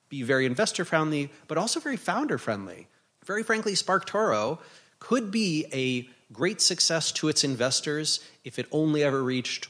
be 0.08 0.22
very 0.22 0.46
investor 0.46 0.84
friendly, 0.84 1.30
but 1.48 1.58
also 1.58 1.80
very 1.80 1.96
founder 1.96 2.38
friendly. 2.38 2.88
Very 3.24 3.42
frankly, 3.42 3.72
SparkToro 3.72 4.58
could 5.00 5.30
be 5.30 5.66
a 5.72 6.08
great 6.32 6.60
success 6.60 7.10
to 7.12 7.28
its 7.28 7.42
investors 7.44 8.20
if 8.44 8.58
it 8.58 8.66
only 8.70 9.02
ever 9.02 9.22
reached 9.22 9.68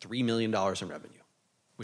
$3 0.00 0.24
million 0.24 0.50
in 0.54 0.88
revenue, 0.88 1.20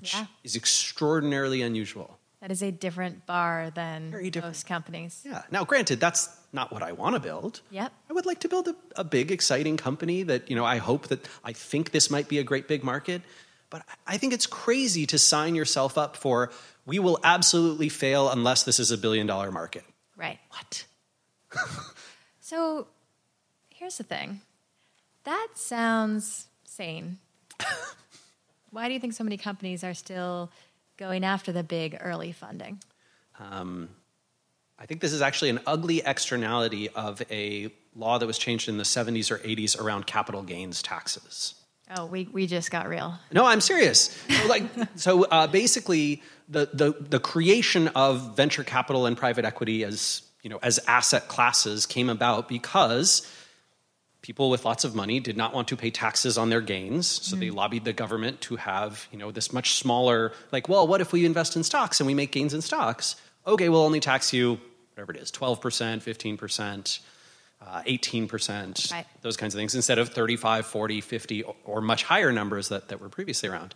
which 0.00 0.14
Yeah. 0.14 0.26
is 0.44 0.56
extraordinarily 0.56 1.62
unusual. 1.62 2.18
That 2.40 2.50
is 2.50 2.62
a 2.62 2.70
different 2.72 3.26
bar 3.26 3.70
than 3.74 4.10
Very 4.10 4.30
different. 4.30 4.54
most 4.56 4.66
companies. 4.66 5.22
Yeah. 5.24 5.42
Now, 5.50 5.64
granted, 5.64 6.00
that's 6.00 6.28
not 6.52 6.72
what 6.72 6.82
I 6.82 6.92
want 6.92 7.14
to 7.14 7.20
build. 7.20 7.60
Yep. 7.70 7.92
I 8.08 8.12
would 8.12 8.24
like 8.26 8.40
to 8.40 8.48
build 8.48 8.66
a, 8.68 8.74
a 8.96 9.04
big, 9.04 9.30
exciting 9.30 9.76
company 9.76 10.22
that, 10.22 10.48
you 10.48 10.56
know, 10.56 10.64
I 10.64 10.78
hope 10.78 11.08
that 11.08 11.28
I 11.44 11.52
think 11.52 11.90
this 11.90 12.10
might 12.10 12.28
be 12.28 12.38
a 12.38 12.42
great 12.44 12.66
big 12.66 12.82
market. 12.82 13.20
But 13.68 13.84
I 14.06 14.16
think 14.16 14.32
it's 14.32 14.46
crazy 14.46 15.06
to 15.06 15.18
sign 15.18 15.54
yourself 15.54 15.96
up 15.98 16.16
for, 16.16 16.50
we 16.86 16.98
will 16.98 17.18
absolutely 17.22 17.88
fail 17.90 18.30
unless 18.30 18.62
this 18.64 18.78
is 18.80 18.90
a 18.90 18.96
billion 18.98 19.26
dollar 19.26 19.52
market. 19.52 19.84
Right. 20.16 20.38
What? 20.48 20.84
So 22.40 22.88
here's 23.68 23.96
the 23.98 24.02
thing 24.02 24.40
that 25.22 25.48
sounds 25.54 26.48
sane. 26.64 27.18
Why 28.70 28.88
do 28.88 28.94
you 28.94 29.00
think 29.00 29.12
so 29.12 29.24
many 29.24 29.36
companies 29.36 29.82
are 29.84 29.94
still 29.94 30.50
going 30.96 31.24
after 31.24 31.52
the 31.52 31.62
big 31.62 31.98
early 32.00 32.32
funding? 32.32 32.78
I 34.78 34.86
think 34.86 35.00
this 35.00 35.12
is 35.12 35.22
actually 35.22 35.50
an 35.50 35.60
ugly 35.66 36.02
externality 36.04 36.88
of 36.90 37.22
a 37.30 37.70
law 37.94 38.18
that 38.18 38.26
was 38.26 38.38
changed 38.38 38.68
in 38.68 38.78
the 38.78 38.84
70s 38.84 39.30
or 39.30 39.38
80s 39.38 39.80
around 39.80 40.06
capital 40.06 40.42
gains 40.42 40.82
taxes. 40.82 41.54
Oh, 41.96 42.06
we, 42.06 42.28
we 42.32 42.46
just 42.46 42.70
got 42.70 42.88
real. 42.88 43.18
No, 43.32 43.44
I'm 43.44 43.60
serious. 43.60 44.16
So, 44.28 44.46
like, 44.46 44.62
so 44.94 45.24
uh, 45.24 45.46
basically, 45.48 46.22
the, 46.48 46.68
the 46.72 46.92
the 46.92 47.20
creation 47.20 47.88
of 47.88 48.36
venture 48.36 48.64
capital 48.64 49.06
and 49.06 49.16
private 49.16 49.44
equity 49.44 49.84
as 49.84 50.22
you 50.42 50.50
know 50.50 50.58
as 50.62 50.78
asset 50.86 51.28
classes 51.28 51.86
came 51.86 52.08
about 52.08 52.48
because 52.48 53.22
people 54.22 54.50
with 54.50 54.64
lots 54.64 54.84
of 54.84 54.94
money 54.94 55.20
did 55.20 55.36
not 55.36 55.54
want 55.54 55.68
to 55.68 55.76
pay 55.76 55.90
taxes 55.90 56.36
on 56.38 56.50
their 56.50 56.60
gains, 56.60 57.06
so 57.06 57.36
they 57.36 57.50
lobbied 57.50 57.84
the 57.84 57.92
government 57.92 58.40
to 58.42 58.56
have 58.56 59.08
you 59.12 59.18
know 59.18 59.30
this 59.30 59.52
much 59.52 59.74
smaller. 59.74 60.32
Like, 60.52 60.68
well, 60.68 60.86
what 60.86 61.00
if 61.00 61.12
we 61.12 61.24
invest 61.24 61.56
in 61.56 61.62
stocks 61.64 62.00
and 62.00 62.06
we 62.06 62.14
make 62.14 62.32
gains 62.32 62.54
in 62.54 62.60
stocks? 62.62 63.16
Okay, 63.46 63.68
we'll 63.68 63.82
only 63.82 64.00
tax 64.00 64.32
you 64.32 64.60
whatever 64.94 65.12
it 65.12 65.18
is, 65.18 65.30
twelve 65.30 65.60
percent, 65.60 66.02
fifteen 66.02 66.36
percent. 66.36 67.00
Uh, 67.62 67.82
18%, 67.82 68.90
Right. 68.90 69.04
those 69.20 69.36
kinds 69.36 69.54
of 69.54 69.58
things, 69.58 69.74
instead 69.74 69.98
of 69.98 70.08
35, 70.08 70.64
40, 70.64 71.02
50, 71.02 71.42
or, 71.42 71.54
or 71.66 71.80
much 71.82 72.04
higher 72.04 72.32
numbers 72.32 72.70
that, 72.70 72.88
that 72.88 73.02
were 73.02 73.10
previously 73.10 73.50
around. 73.50 73.74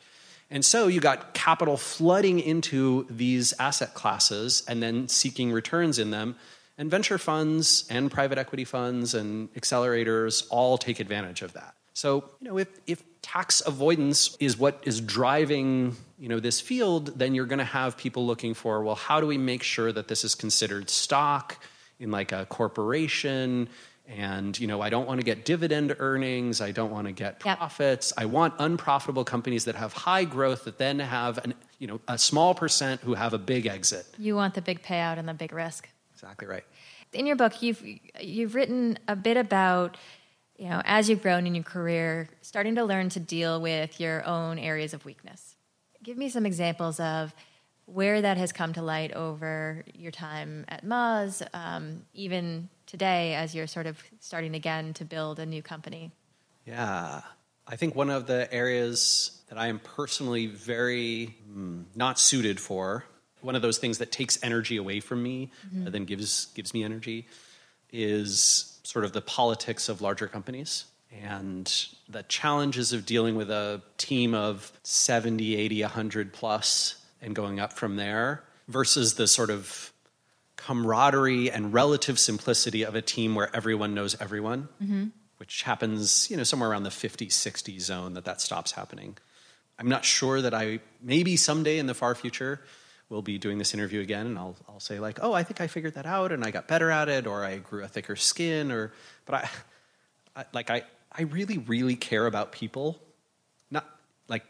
And 0.51 0.65
so 0.65 0.87
you 0.87 1.01
got 1.01 1.35
capital 1.35 1.77
flooding 1.77 2.41
into 2.41 3.07
these 3.11 3.53
asset 3.59 3.93
classes 3.93 4.65
and 4.67 4.83
then 4.83 5.09
seeking 5.09 5.53
returns 5.53 5.99
in 5.99 6.11
them. 6.11 6.37
And 6.77 6.91
venture 6.91 7.19
funds 7.19 7.85
and 7.89 8.11
private 8.11 8.37
equity 8.37 8.65
funds 8.65 9.15
and 9.15 9.53
accelerators 9.55 10.47
all 10.51 10.77
take 10.77 10.99
advantage 10.99 11.43
of 11.43 11.53
that. 11.53 11.75
So, 11.93 12.25
you 12.41 12.49
know, 12.49 12.59
if, 12.59 12.69
if 12.89 13.03
tax 13.23 13.63
avoidance 13.65 14.37
is 14.41 14.59
what 14.59 14.81
is 14.83 15.01
driving, 15.01 15.97
you 16.19 16.29
know, 16.29 16.41
this 16.41 16.61
field, 16.61 17.17
then 17.17 17.35
you're 17.37 17.47
going 17.47 17.61
to 17.61 17.65
have 17.65 17.97
people 17.97 18.27
looking 18.27 18.55
for, 18.55 18.83
well, 18.83 18.97
how 18.97 19.21
do 19.21 19.27
we 19.29 19.39
make 19.39 19.63
sure 19.63 19.93
that 19.93 20.09
this 20.09 20.25
is 20.25 20.35
considered 20.35 20.91
stock 20.91 21.63
in 22.01 22.11
like 22.11 22.33
a 22.33 22.47
corporation? 22.47 23.69
And, 24.09 24.59
you 24.59 24.67
know, 24.67 24.81
I 24.81 24.91
don't 24.91 25.07
want 25.07 25.21
to 25.21 25.25
get 25.25 25.45
dividend 25.45 25.95
earnings. 25.99 26.61
I 26.61 26.73
don't 26.73 26.91
want 26.91 27.07
to 27.07 27.13
get 27.13 27.41
Yep. 27.45 27.59
profits. 27.59 28.13
I 28.19 28.27
want 28.27 28.55
unprofitable 28.59 29.25
companies 29.25 29.65
that 29.67 29.77
have 29.77 29.93
high 29.93 30.25
growth 30.25 30.65
that 30.65 30.79
then 30.79 30.99
have 30.99 31.39
an, 31.39 31.55
you 31.79 31.87
know, 31.87 32.01
a 32.09 32.19
small 32.19 32.55
percent 32.55 33.01
who 33.03 33.15
have 33.15 33.33
a 33.33 33.39
big 33.39 33.67
exit. 33.67 34.05
You 34.19 34.35
want 34.35 34.55
the 34.55 34.63
big 34.63 34.83
payout 34.83 35.19
and 35.19 35.29
the 35.29 35.33
big 35.35 35.53
risk. 35.53 35.89
Exactly 36.25 36.49
right. 36.49 36.65
In 37.13 37.27
your 37.27 37.37
book, 37.37 37.61
you've 37.63 37.85
you've 38.19 38.55
written 38.55 38.99
a 39.07 39.15
bit 39.15 39.37
about 39.37 39.99
you 40.57 40.71
know 40.71 40.81
as 40.87 41.11
you've 41.11 41.21
grown 41.21 41.47
in 41.47 41.55
your 41.55 41.65
career, 41.65 42.31
starting 42.41 42.77
to 42.77 42.85
learn 42.85 43.11
to 43.11 43.21
deal 43.21 43.61
with 43.61 44.01
your 44.01 44.25
own 44.25 44.59
areas 44.59 44.95
of 44.95 45.05
weakness. 45.05 45.55
Give 46.03 46.17
me 46.17 46.31
some 46.31 46.47
examples 46.47 46.99
of 46.99 47.35
where 47.85 48.23
that 48.23 48.39
has 48.39 48.53
come 48.53 48.73
to 48.73 48.81
light 48.81 49.13
over 49.13 49.85
your 49.95 50.11
time 50.11 50.65
at 50.69 50.83
Moz, 50.83 51.47
um, 51.53 52.07
even 52.15 52.71
today 52.87 53.35
as 53.35 53.55
you're 53.55 53.67
sort 53.67 53.87
of 53.87 54.03
starting 54.21 54.55
again 54.55 54.95
to 54.95 55.05
build 55.05 55.39
a 55.39 55.45
new 55.45 55.63
company. 55.63 56.11
Yeah. 56.67 57.21
I 57.67 57.77
think 57.77 57.95
one 57.95 58.09
of 58.09 58.27
the 58.27 58.53
areas 58.53 59.43
that 59.49 59.59
I 59.59 59.67
am 59.67 59.79
personally 59.79 60.47
very 60.47 61.35
mm, 61.51 61.85
not 61.95 62.19
suited 62.19 62.59
for, 62.61 63.05
one 63.45 63.55
of 63.55 63.63
those 63.63 63.79
things 63.79 63.99
that 63.99 64.11
takes 64.11 64.43
energy 64.43 64.77
away 64.77 65.01
from 65.01 65.23
me 65.23 65.51
mm-hmm. 65.67 65.87
and 65.87 65.95
then 65.95 66.05
gives 66.05 66.47
gives 66.47 66.73
me 66.73 66.83
energy 66.83 67.27
is 67.93 68.81
sort 68.83 69.05
of 69.05 69.13
the 69.13 69.21
politics 69.21 69.89
of 69.89 70.01
larger 70.01 70.27
companies 70.27 70.87
and 71.23 71.87
the 72.09 72.23
challenges 72.25 72.93
of 72.93 73.07
dealing 73.07 73.37
with 73.37 73.51
a 73.51 73.81
team 73.99 74.35
of 74.35 74.73
70, 74.83 75.57
80, 75.57 75.83
100 75.83 76.33
plus 76.33 76.97
and 77.23 77.35
going 77.35 77.61
up 77.61 77.73
from 77.73 77.97
there 77.97 78.43
versus 78.67 79.15
the 79.15 79.27
sort 79.27 79.51
of 79.51 79.93
camaraderie 80.57 81.51
and 81.51 81.73
relative 81.73 82.19
simplicity 82.19 82.85
of 82.85 82.95
a 82.95 83.03
team 83.03 83.35
where 83.35 83.55
everyone 83.55 83.95
knows 83.95 84.21
everyone 84.21 84.69
mm-hmm. 84.83 85.07
which 85.37 85.63
happens, 85.63 86.29
you 86.31 86.37
know, 86.37 86.43
somewhere 86.43 86.71
around 86.71 86.83
the 86.85 86.91
50, 86.91 87.29
60 87.29 87.79
zone 87.79 88.15
that 88.15 88.25
that 88.25 88.41
stops 88.41 88.73
happening. 88.73 89.17
I'm 89.79 89.89
not 89.89 90.05
sure 90.05 90.41
that 90.41 90.55
I, 90.55 90.81
maybe 91.03 91.37
someday 91.37 91.79
in 91.79 91.87
the 91.87 91.95
far 91.95 92.15
future, 92.15 92.61
we'll 93.09 93.23
be 93.23 93.39
doing 93.39 93.59
this 93.59 93.75
interview 93.75 94.01
again 94.01 94.27
and 94.27 94.39
I'll, 94.39 94.57
I'll 94.69 94.81
say 94.81 94.99
like, 94.99 95.19
oh, 95.23 95.33
I 95.33 95.43
think 95.43 95.61
I 95.61 95.67
figured 95.67 95.95
that 95.95 96.07
out 96.07 96.33
and 96.33 96.45
I 96.45 96.51
got 96.51 96.67
better 96.67 96.91
at 96.91 97.09
it 97.09 97.27
or 97.27 97.45
I 97.45 97.59
grew 97.59 97.85
a 97.85 97.89
thicker 97.89 98.17
skin 98.17 98.73
or, 98.73 98.93
but 99.27 99.35
I, 99.37 99.49
I 100.37 100.45
like, 100.53 100.71
I, 100.71 100.83
I 101.13 101.23
really, 101.23 101.59
really 101.59 101.97
care 101.97 102.27
about 102.27 102.53
people. 102.53 102.99
Not 103.71 103.89
like, 104.29 104.45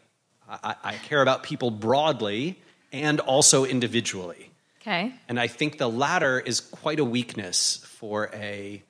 I, 0.49 0.75
I 0.83 0.93
care 0.95 1.21
about 1.21 1.43
people 1.43 1.69
broadly 1.69 2.59
and 2.91 3.19
also 3.19 3.65
individually. 3.65 4.51
Okay. 4.81 5.13
And 5.27 5.39
I 5.39 5.47
think 5.47 5.77
the 5.77 5.89
latter 5.89 6.39
is 6.39 6.59
quite 6.61 6.99
a 6.99 7.05
weakness 7.05 7.77
for 7.97 8.29
a 8.33 8.83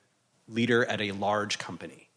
leader 0.46 0.84
at 0.84 1.00
a 1.00 1.12
large 1.12 1.58
company, 1.58 2.08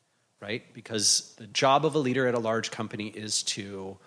right? 0.41 0.63
Because 0.73 1.33
the 1.37 1.47
job 1.47 1.85
of 1.85 1.95
a 1.95 1.99
leader 1.99 2.27
at 2.27 2.35
a 2.35 2.39
large 2.39 2.71
company 2.71 3.07
is 3.07 3.41
to, 3.43 3.97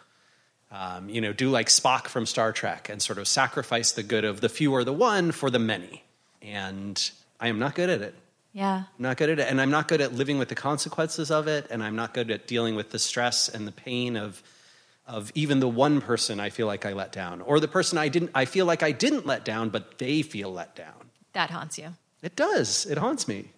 um, 0.73 1.11
you 1.11 1.21
know, 1.21 1.35
do 1.35 1.51
like 1.51 1.69
Spock 1.69 2.09
from 2.09 2.25
Star 2.25 2.51
Trek 2.51 2.89
and 2.89 3.01
sort 3.01 3.19
of 3.19 3.29
sacrifice 3.29 3.93
the 3.93 4.03
good 4.03 4.25
of 4.25 4.41
the 4.41 4.49
few 4.49 4.73
or 4.73 4.85
the 4.85 4.93
one 4.93 5.31
for 5.31 5.51
the 5.51 5.59
many. 5.59 6.03
And 6.41 7.11
I 7.39 7.49
am 7.49 7.59
not 7.59 7.75
good 7.75 7.91
at 7.91 8.01
it. 8.01 8.15
Yeah. 8.55 8.85
I'm 8.99 9.03
not 9.03 9.19
good 9.19 9.29
at 9.29 9.39
it. 9.39 9.49
And 9.49 9.61
I'm 9.61 9.71
not 9.71 9.87
good 9.87 10.01
at 10.01 10.15
living 10.15 10.39
with 10.39 10.49
the 10.49 10.55
consequences 10.55 11.31
of 11.31 11.47
it. 11.47 11.67
And 11.71 11.83
I'm 11.83 11.95
not 11.95 12.15
good 12.15 12.31
at 12.31 12.47
dealing 12.47 12.75
with 12.75 12.91
the 12.91 12.99
stress 12.99 13.51
and 13.51 13.67
the 13.69 13.73
pain 13.73 14.17
of, 14.17 14.43
of 15.07 15.31
even 15.35 15.61
the 15.61 15.69
one 15.69 16.01
person 16.01 16.41
I 16.41 16.49
feel 16.49 16.67
like 16.67 16.87
I 16.87 16.95
let 16.95 17.13
down, 17.13 17.43
or 17.43 17.61
the 17.61 17.69
person 17.69 17.99
I 17.99 18.09
didn't, 18.09 18.31
I 18.35 18.47
feel 18.47 18.65
like 18.65 18.83
I 18.83 18.93
didn't 18.93 19.27
let 19.27 19.45
down, 19.45 19.69
but 19.69 19.99
they 19.99 20.23
feel 20.23 20.51
let 20.53 20.75
down. 20.75 21.11
That 21.35 21.51
haunts 21.51 21.77
you. 21.79 21.89
It 22.23 22.35
does. 22.35 22.87
It 22.87 22.97
haunts 22.97 23.29
me. 23.29 23.51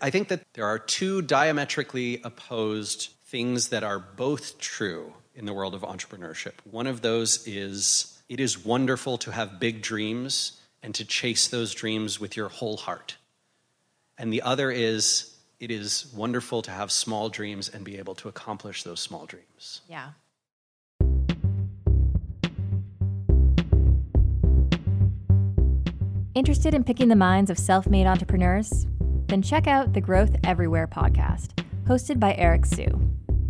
I 0.00 0.10
think 0.10 0.28
that 0.28 0.42
there 0.54 0.64
are 0.64 0.78
two 0.78 1.22
diametrically 1.22 2.20
opposed 2.24 3.10
things 3.26 3.68
that 3.68 3.84
are 3.84 3.98
both 3.98 4.58
true 4.58 5.12
in 5.38 5.46
the 5.46 5.54
world 5.54 5.72
of 5.72 5.82
entrepreneurship. 5.82 6.54
One 6.64 6.88
of 6.88 7.00
those 7.00 7.46
is 7.46 8.20
it 8.28 8.40
is 8.40 8.64
wonderful 8.64 9.16
to 9.18 9.30
have 9.30 9.60
big 9.60 9.80
dreams 9.80 10.60
and 10.82 10.92
to 10.96 11.04
chase 11.04 11.46
those 11.46 11.72
dreams 11.72 12.18
with 12.18 12.36
your 12.36 12.48
whole 12.48 12.76
heart. 12.76 13.16
And 14.18 14.32
the 14.32 14.42
other 14.42 14.70
is 14.72 15.36
it 15.60 15.70
is 15.70 16.12
wonderful 16.14 16.60
to 16.62 16.72
have 16.72 16.90
small 16.90 17.28
dreams 17.28 17.68
and 17.68 17.84
be 17.84 17.98
able 17.98 18.16
to 18.16 18.28
accomplish 18.28 18.82
those 18.82 19.00
small 19.00 19.26
dreams. 19.26 19.80
Yeah. 19.88 20.10
Interested 26.34 26.74
in 26.74 26.84
picking 26.84 27.08
the 27.08 27.16
minds 27.16 27.50
of 27.50 27.58
self 27.58 27.86
made 27.86 28.06
entrepreneurs? 28.06 28.86
Then 29.28 29.42
check 29.42 29.66
out 29.66 29.92
the 29.92 30.00
Growth 30.00 30.34
Everywhere 30.42 30.88
podcast, 30.88 31.62
hosted 31.86 32.18
by 32.18 32.34
Eric 32.34 32.66
Siu. 32.66 33.07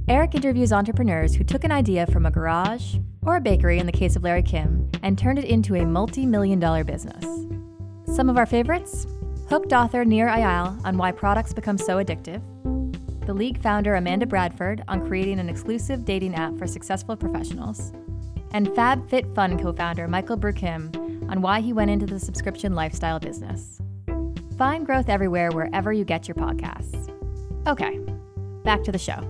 Eric 0.08 0.34
interviews 0.34 0.72
entrepreneurs 0.72 1.34
who 1.34 1.44
took 1.44 1.64
an 1.64 1.70
idea 1.70 2.06
from 2.06 2.24
a 2.24 2.30
garage 2.30 2.96
or 3.26 3.36
a 3.36 3.40
bakery 3.42 3.78
in 3.78 3.84
the 3.84 3.92
case 3.92 4.16
of 4.16 4.22
Larry 4.22 4.42
Kim 4.42 4.90
and 5.02 5.18
turned 5.18 5.38
it 5.38 5.44
into 5.44 5.74
a 5.74 5.84
multi 5.84 6.24
million 6.24 6.58
dollar 6.58 6.82
business. 6.82 7.22
Some 8.16 8.30
of 8.30 8.38
our 8.38 8.46
favorites 8.46 9.06
hooked 9.50 9.74
author 9.74 10.06
Nir 10.06 10.28
Eyal 10.28 10.82
on 10.86 10.96
why 10.96 11.12
products 11.12 11.52
become 11.52 11.76
so 11.76 12.02
addictive, 12.02 12.40
the 13.26 13.34
League 13.34 13.60
founder 13.60 13.96
Amanda 13.96 14.24
Bradford 14.24 14.82
on 14.88 15.06
creating 15.06 15.40
an 15.40 15.50
exclusive 15.50 16.06
dating 16.06 16.34
app 16.36 16.56
for 16.56 16.66
successful 16.66 17.14
professionals, 17.14 17.92
and 18.52 18.68
FabFitFun 18.68 19.60
co 19.60 19.74
founder 19.74 20.08
Michael 20.08 20.38
Broukhim 20.38 21.30
on 21.30 21.42
why 21.42 21.60
he 21.60 21.74
went 21.74 21.90
into 21.90 22.06
the 22.06 22.18
subscription 22.18 22.74
lifestyle 22.74 23.20
business. 23.20 23.78
Find 24.56 24.86
growth 24.86 25.10
everywhere 25.10 25.50
wherever 25.50 25.92
you 25.92 26.06
get 26.06 26.26
your 26.26 26.34
podcasts. 26.34 27.14
Okay, 27.66 28.00
back 28.64 28.82
to 28.84 28.90
the 28.90 28.98
show. 28.98 29.22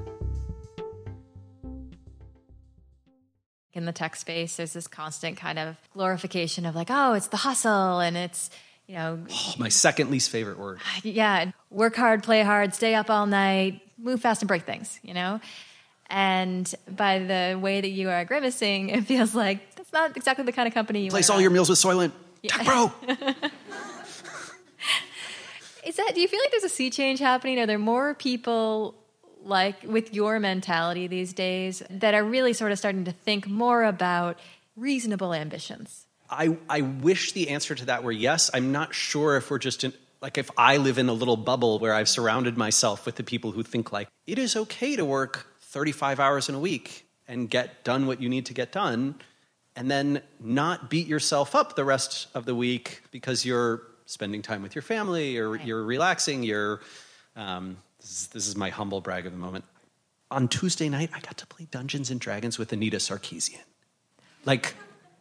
In 3.75 3.85
the 3.85 3.93
tech 3.93 4.17
space, 4.17 4.57
there's 4.57 4.73
this 4.73 4.87
constant 4.87 5.37
kind 5.37 5.59
of 5.59 5.77
glorification 5.93 6.65
of 6.67 6.75
like, 6.75 6.89
oh, 6.91 7.13
it's 7.13 7.29
the 7.29 7.37
hustle 7.37 8.01
and 8.01 8.17
it's, 8.17 8.51
you 8.87 8.95
know, 8.95 9.19
Oh, 9.31 9.55
my 9.59 9.69
second 9.69 10.11
least 10.11 10.31
favorite 10.31 10.59
word. 10.59 10.81
yeah, 11.03 11.53
work 11.71 11.95
hard, 11.95 12.23
play 12.23 12.43
hard, 12.43 12.75
stay 12.75 12.95
up 12.95 13.11
all 13.11 13.27
night, 13.27 13.83
move 13.99 14.21
fast 14.21 14.43
and 14.43 14.49
break 14.49 14.65
things, 14.65 14.99
you 15.03 15.15
know? 15.15 15.41
And 16.11 16.75
by 16.91 17.19
the 17.19 17.59
way 17.61 17.81
that 17.83 17.91
you 17.91 18.09
are 18.09 18.25
grimacing, 18.25 18.89
it 18.89 19.05
feels 19.05 19.35
like 19.35 19.75
that's 19.77 19.93
not 19.93 20.17
exactly 20.17 20.45
the 20.45 20.53
kind 20.53 20.67
of 20.67 20.73
company 20.73 21.05
you 21.05 21.11
Place 21.11 21.29
all 21.29 21.41
your 21.41 21.51
meals 21.51 21.69
with 21.69 21.79
Soylent. 21.79 22.13
Tech 22.47 22.65
Bro. 22.65 22.93
Is 25.87 25.97
that? 25.97 26.13
Do 26.15 26.21
you 26.21 26.29
feel 26.29 26.41
like 26.41 26.51
there's 26.51 26.65
a 26.65 26.69
sea 26.69 26.91
change 26.91 27.19
happening? 27.19 27.59
Are 27.59 27.67
there 27.67 27.79
more 27.79 28.15
people 28.15 28.95
like 29.45 29.83
with 29.83 30.15
your 30.15 30.39
mentality 30.41 31.07
these 31.07 31.33
days 31.33 31.83
that 31.91 32.15
are 32.15 32.25
really 32.25 32.53
sort 32.53 32.73
of 32.73 32.79
starting 32.79 33.05
to 33.05 33.13
think 33.13 33.47
more 33.47 33.85
about 33.85 34.39
reasonable 34.77 35.35
ambitions? 35.35 36.07
I, 36.31 36.57
I 36.69 36.83
wish 36.83 37.33
the 37.33 37.51
answer 37.51 37.75
to 37.75 37.87
that 37.87 38.03
were 38.03 38.13
yes. 38.13 38.51
I'm 38.53 38.73
not 38.73 38.95
sure 38.95 39.37
if 39.37 39.51
we're 39.51 39.59
just 39.59 39.85
in, 39.85 39.93
like, 40.21 40.37
if 40.37 40.51
I 40.59 40.77
live 40.77 40.99
in 40.99 41.09
a 41.09 41.13
little 41.13 41.37
bubble 41.37 41.79
where 41.79 41.95
I've 41.95 42.09
surrounded 42.09 42.57
myself 42.57 43.07
with 43.07 43.17
the 43.17 43.23
people 43.23 43.53
who 43.53 43.63
think, 43.63 43.93
like, 43.93 44.09
it 44.27 44.39
is 44.39 44.57
okay 44.57 44.97
to 44.97 45.05
work 45.05 45.47
35 45.63 46.21
hours 46.21 46.49
in 46.49 46.55
a 46.55 46.61
week 46.61 47.07
and 47.27 47.49
get 47.49 47.85
done 47.85 48.07
what 48.07 48.21
you 48.21 48.29
need 48.29 48.47
to 48.47 48.55
get 48.55 48.73
done, 48.73 49.15
and 49.77 49.91
then 49.91 50.23
not 50.41 50.91
beat 50.91 51.07
yourself 51.07 51.55
up 51.55 51.77
the 51.77 51.85
rest 51.85 52.27
of 52.35 52.47
the 52.47 52.55
week 52.55 53.03
because 53.11 53.45
you're 53.45 53.83
spending 54.07 54.43
time 54.43 54.63
with 54.63 54.75
your 54.75 54.83
family 54.83 55.39
or 55.39 55.57
you're 55.57 55.85
relaxing. 55.85 56.43
You're, 56.43 56.81
um, 57.37 57.77
this, 58.01 58.11
is, 58.11 58.27
this 58.29 58.49
is 58.49 58.57
my 58.57 58.71
humble 58.71 59.01
brag 59.01 59.27
of 59.27 59.33
the 59.33 59.39
moment. 59.39 59.65
On 60.31 60.47
Tuesday 60.49 60.89
night, 60.89 61.11
I 61.15 61.21
got 61.21 61.37
to 61.39 61.47
play 61.47 61.67
Dungeons 61.71 62.11
and 62.11 62.21
Dragons 62.21 62.59
with 62.59 62.73
Anita 62.73 62.99
Sarkeesian. 62.99 63.61
Like, 64.45 64.75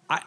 I, 0.10 0.22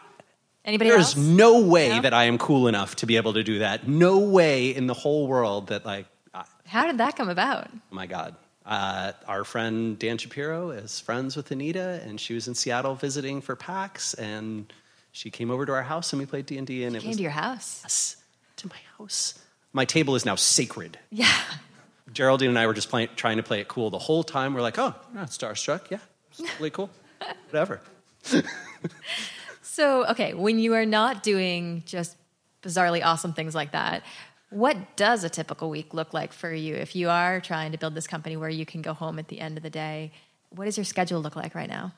Anybody 0.65 0.91
there's 0.91 1.15
else? 1.15 1.17
no 1.17 1.61
way 1.61 1.89
No? 1.97 2.03
that 2.03 2.15
I 2.15 2.25
am 2.25 2.39
cool 2.39 2.67
enough 2.69 2.97
to 2.97 3.07
be 3.07 3.17
able 3.17 3.35
to 3.35 3.43
do 3.43 3.59
that. 3.61 3.87
No 3.87 4.19
way 4.21 4.75
in 4.75 4.87
the 4.87 4.95
whole 4.95 5.27
world 5.27 5.69
that, 5.69 5.85
like, 5.85 6.07
I, 6.35 6.45
How 6.67 6.87
did 6.87 6.99
that 6.99 7.17
come 7.17 7.29
about? 7.29 7.69
oh 7.73 7.79
my 7.95 8.07
God. 8.07 8.37
Uh, 8.65 9.13
our 9.27 9.43
friend 9.45 9.99
Dan 9.99 10.17
Shapiro 10.19 10.71
is 10.71 11.01
friends 11.01 11.35
with 11.37 11.51
Anita, 11.51 12.01
and 12.05 12.21
she 12.21 12.35
was 12.35 12.47
in 12.47 12.55
Seattle 12.55 12.95
visiting 12.95 13.41
for 13.41 13.57
PAX, 13.57 14.15
and 14.15 14.73
she 15.13 15.31
came 15.31 15.51
over 15.51 15.67
to 15.67 15.73
our 15.73 15.83
house 15.83 16.13
and 16.13 16.21
we 16.21 16.27
played 16.27 16.47
D 16.47 16.57
and 16.57 16.67
D, 16.67 16.85
and 16.85 16.95
it 16.95 17.01
Came 17.01 17.09
was 17.09 17.17
to 17.17 17.23
your 17.23 17.33
house. 17.33 17.83
us 17.85 18.17
to 18.57 18.69
my 18.69 18.77
house. 18.99 19.39
My 19.73 19.85
table 19.85 20.15
is 20.15 20.25
now 20.25 20.37
sacred. 20.37 20.99
Yeah. 21.11 21.33
Geraldine 22.13 22.51
and 22.51 22.59
I 22.59 22.67
were 22.67 22.75
just 22.75 22.89
playing, 22.89 23.09
trying 23.17 23.37
to 23.37 23.43
play 23.43 23.61
it 23.61 23.69
cool 23.69 23.91
the 23.91 23.99
whole 23.99 24.23
time. 24.23 24.55
We're 24.55 24.63
like, 24.63 24.79
oh, 24.79 24.95
not 25.13 25.29
starstruck. 25.29 25.91
Yeah, 25.91 25.99
it's 26.31 26.43
really 26.59 26.71
cool. 26.71 26.91
Whatever. 27.51 27.81
So, 29.81 30.05
okay, 30.09 30.35
when 30.35 30.59
you 30.59 30.75
are 30.75 30.85
not 30.85 31.23
doing 31.23 31.85
just 31.87 32.17
bizarrely 32.63 33.03
awesome 33.03 33.33
things 33.33 33.55
like 33.55 33.73
that, 33.73 34.03
what 34.51 34.77
does 34.97 35.25
a 35.25 35.31
typical 35.31 35.71
week 35.71 35.95
look 35.95 36.13
like 36.13 36.35
for 36.35 36.53
you 36.53 36.75
if 36.75 36.95
you 36.95 37.09
are 37.09 37.41
trying 37.41 37.73
to 37.73 37.79
build 37.79 37.95
this 37.95 38.07
company 38.07 38.37
where 38.37 38.51
you 38.51 38.67
can 38.67 38.83
go 38.83 38.93
home 38.93 39.19
at 39.19 39.29
the 39.29 39.41
end 39.41 39.57
of 39.57 39.63
the 39.63 39.71
day? 39.71 40.13
What 40.51 40.67
does 40.67 40.77
your 40.77 40.85
schedule 40.85 41.23
look 41.23 41.35
like 41.35 41.55
right 41.55 41.69
now? 41.69 41.93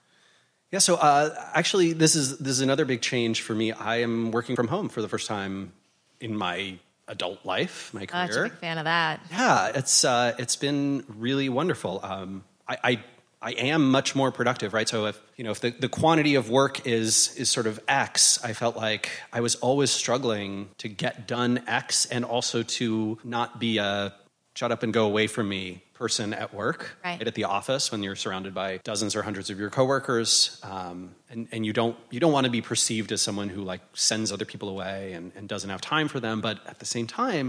Yeah, 0.70 0.78
so 0.78 0.94
uh, 0.94 1.34
actually, 1.54 1.92
this 1.92 2.14
is 2.14 2.38
this 2.38 2.52
is 2.52 2.60
another 2.60 2.84
big 2.84 3.02
change 3.02 3.40
for 3.40 3.54
me. 3.54 3.72
I 3.72 3.96
am 3.96 4.30
working 4.30 4.54
from 4.54 4.68
home 4.68 4.88
for 4.88 5.02
the 5.02 5.08
first 5.08 5.26
time 5.26 5.72
in 6.20 6.36
my 6.36 6.78
adult 7.12 7.44
life, 7.44 7.92
my 7.94 8.06
Oh, 8.12 8.16
I'm 8.16 8.30
a 8.30 8.42
big 8.48 8.58
fan 8.58 8.78
of 8.78 8.84
that. 8.84 9.20
Yeah, 9.30 9.72
it's 9.74 10.04
uh, 10.04 10.34
it's 10.38 10.56
been 10.56 11.04
really 11.08 11.48
wonderful. 11.48 12.00
Um, 12.02 12.42
I, 12.66 12.78
I 12.82 13.04
I 13.40 13.52
am 13.52 13.90
much 13.90 14.14
more 14.14 14.30
productive, 14.30 14.72
right? 14.72 14.88
So 14.88 15.06
if 15.06 15.20
you 15.36 15.44
know 15.44 15.50
if 15.50 15.60
the, 15.60 15.70
the 15.70 15.88
quantity 15.88 16.36
of 16.36 16.48
work 16.48 16.86
is 16.86 17.34
is 17.36 17.50
sort 17.50 17.66
of 17.66 17.78
X, 17.86 18.42
I 18.42 18.52
felt 18.52 18.76
like 18.76 19.10
I 19.32 19.40
was 19.40 19.56
always 19.56 19.90
struggling 19.90 20.70
to 20.78 20.88
get 20.88 21.28
done 21.28 21.62
X 21.66 22.06
and 22.06 22.24
also 22.24 22.62
to 22.62 23.18
not 23.24 23.60
be 23.60 23.78
a 23.78 24.14
shut 24.54 24.72
up 24.72 24.82
and 24.82 24.92
go 24.92 25.06
away 25.06 25.26
from 25.26 25.48
me 25.48 25.82
person 26.02 26.34
at 26.34 26.52
work, 26.52 26.80
Right. 27.04 27.24
at 27.26 27.34
the 27.34 27.44
office 27.44 27.92
when 27.92 28.02
you're 28.02 28.16
surrounded 28.16 28.52
by 28.54 28.78
dozens 28.82 29.14
or 29.14 29.22
hundreds 29.22 29.50
of 29.50 29.58
your 29.60 29.70
coworkers, 29.70 30.58
um, 30.64 31.14
and 31.30 31.46
and 31.52 31.64
you 31.66 31.72
don't 31.72 31.96
you 32.10 32.18
don't 32.18 32.32
want 32.32 32.44
to 32.46 32.50
be 32.50 32.60
perceived 32.60 33.12
as 33.12 33.20
someone 33.22 33.48
who 33.48 33.62
like 33.72 33.82
sends 33.94 34.32
other 34.32 34.44
people 34.52 34.68
away 34.68 35.12
and, 35.16 35.30
and 35.36 35.48
doesn't 35.48 35.70
have 35.70 35.80
time 35.80 36.08
for 36.08 36.18
them, 36.20 36.40
but 36.40 36.56
at 36.66 36.78
the 36.80 36.86
same 36.86 37.06
time 37.06 37.46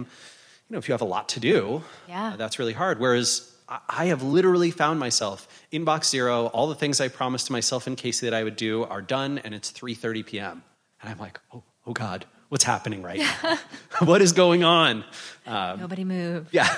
you 0.70 0.74
know, 0.74 0.78
if 0.80 0.88
you 0.88 0.94
have 0.94 1.02
a 1.10 1.12
lot 1.18 1.26
to 1.30 1.40
do, 1.40 1.82
Yeah. 2.08 2.34
uh, 2.34 2.36
that's 2.38 2.58
really 2.60 2.74
hard. 2.74 3.00
Whereas 3.00 3.50
I- 3.90 4.06
have 4.14 4.22
literally 4.24 4.72
found 4.72 5.00
myself 5.00 5.48
inbox 5.72 6.06
zero. 6.06 6.48
All 6.56 6.68
the 6.68 6.76
things 6.84 7.02
I 7.02 7.08
promised 7.10 7.48
to 7.48 7.52
myself 7.52 7.88
and 7.88 7.98
Casey 7.98 8.28
that 8.28 8.34
I 8.40 8.44
would 8.44 8.56
do 8.56 8.84
are 8.84 9.02
done, 9.02 9.40
and 9.44 9.54
it's 9.58 9.72
3:30 9.72 10.24
p.m. 10.30 10.64
And 11.02 11.10
I'm 11.12 11.18
like, 11.28 11.40
oh, 11.54 11.64
oh 11.88 11.94
God, 11.94 12.26
what's 12.50 12.64
happening 12.64 13.02
right 13.10 13.20
now? 13.20 13.58
what 14.12 14.22
is 14.22 14.32
going 14.32 14.64
on? 14.64 15.04
Um, 15.46 15.80
Nobody 15.82 16.04
move. 16.06 16.48
yeah. 16.52 16.70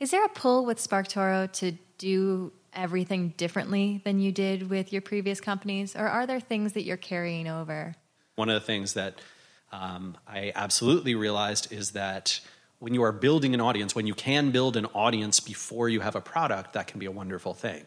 Is 0.00 0.10
there 0.10 0.24
a 0.24 0.28
pull 0.30 0.64
with 0.64 0.78
SparkToro 0.78 1.52
to 1.52 1.72
do 1.98 2.52
everything 2.72 3.34
differently 3.36 4.00
than 4.04 4.18
you 4.18 4.32
did 4.32 4.70
with 4.70 4.92
your 4.94 5.02
previous 5.02 5.40
companies? 5.40 5.94
Or 5.94 6.08
are 6.08 6.26
there 6.26 6.40
things 6.40 6.72
that 6.72 6.84
you're 6.84 6.96
carrying 6.96 7.46
over? 7.46 7.94
One 8.36 8.48
of 8.48 8.54
the 8.54 8.66
things 8.66 8.94
that 8.94 9.20
um, 9.72 10.16
I 10.26 10.52
absolutely 10.54 11.14
realized 11.14 11.70
is 11.70 11.90
that 11.90 12.40
when 12.78 12.94
you 12.94 13.02
are 13.02 13.12
building 13.12 13.52
an 13.52 13.60
audience, 13.60 13.94
when 13.94 14.06
you 14.06 14.14
can 14.14 14.52
build 14.52 14.78
an 14.78 14.86
audience 14.86 15.38
before 15.38 15.90
you 15.90 16.00
have 16.00 16.16
a 16.16 16.20
product, 16.22 16.72
that 16.72 16.86
can 16.86 16.98
be 16.98 17.04
a 17.04 17.10
wonderful 17.10 17.52
thing. 17.52 17.84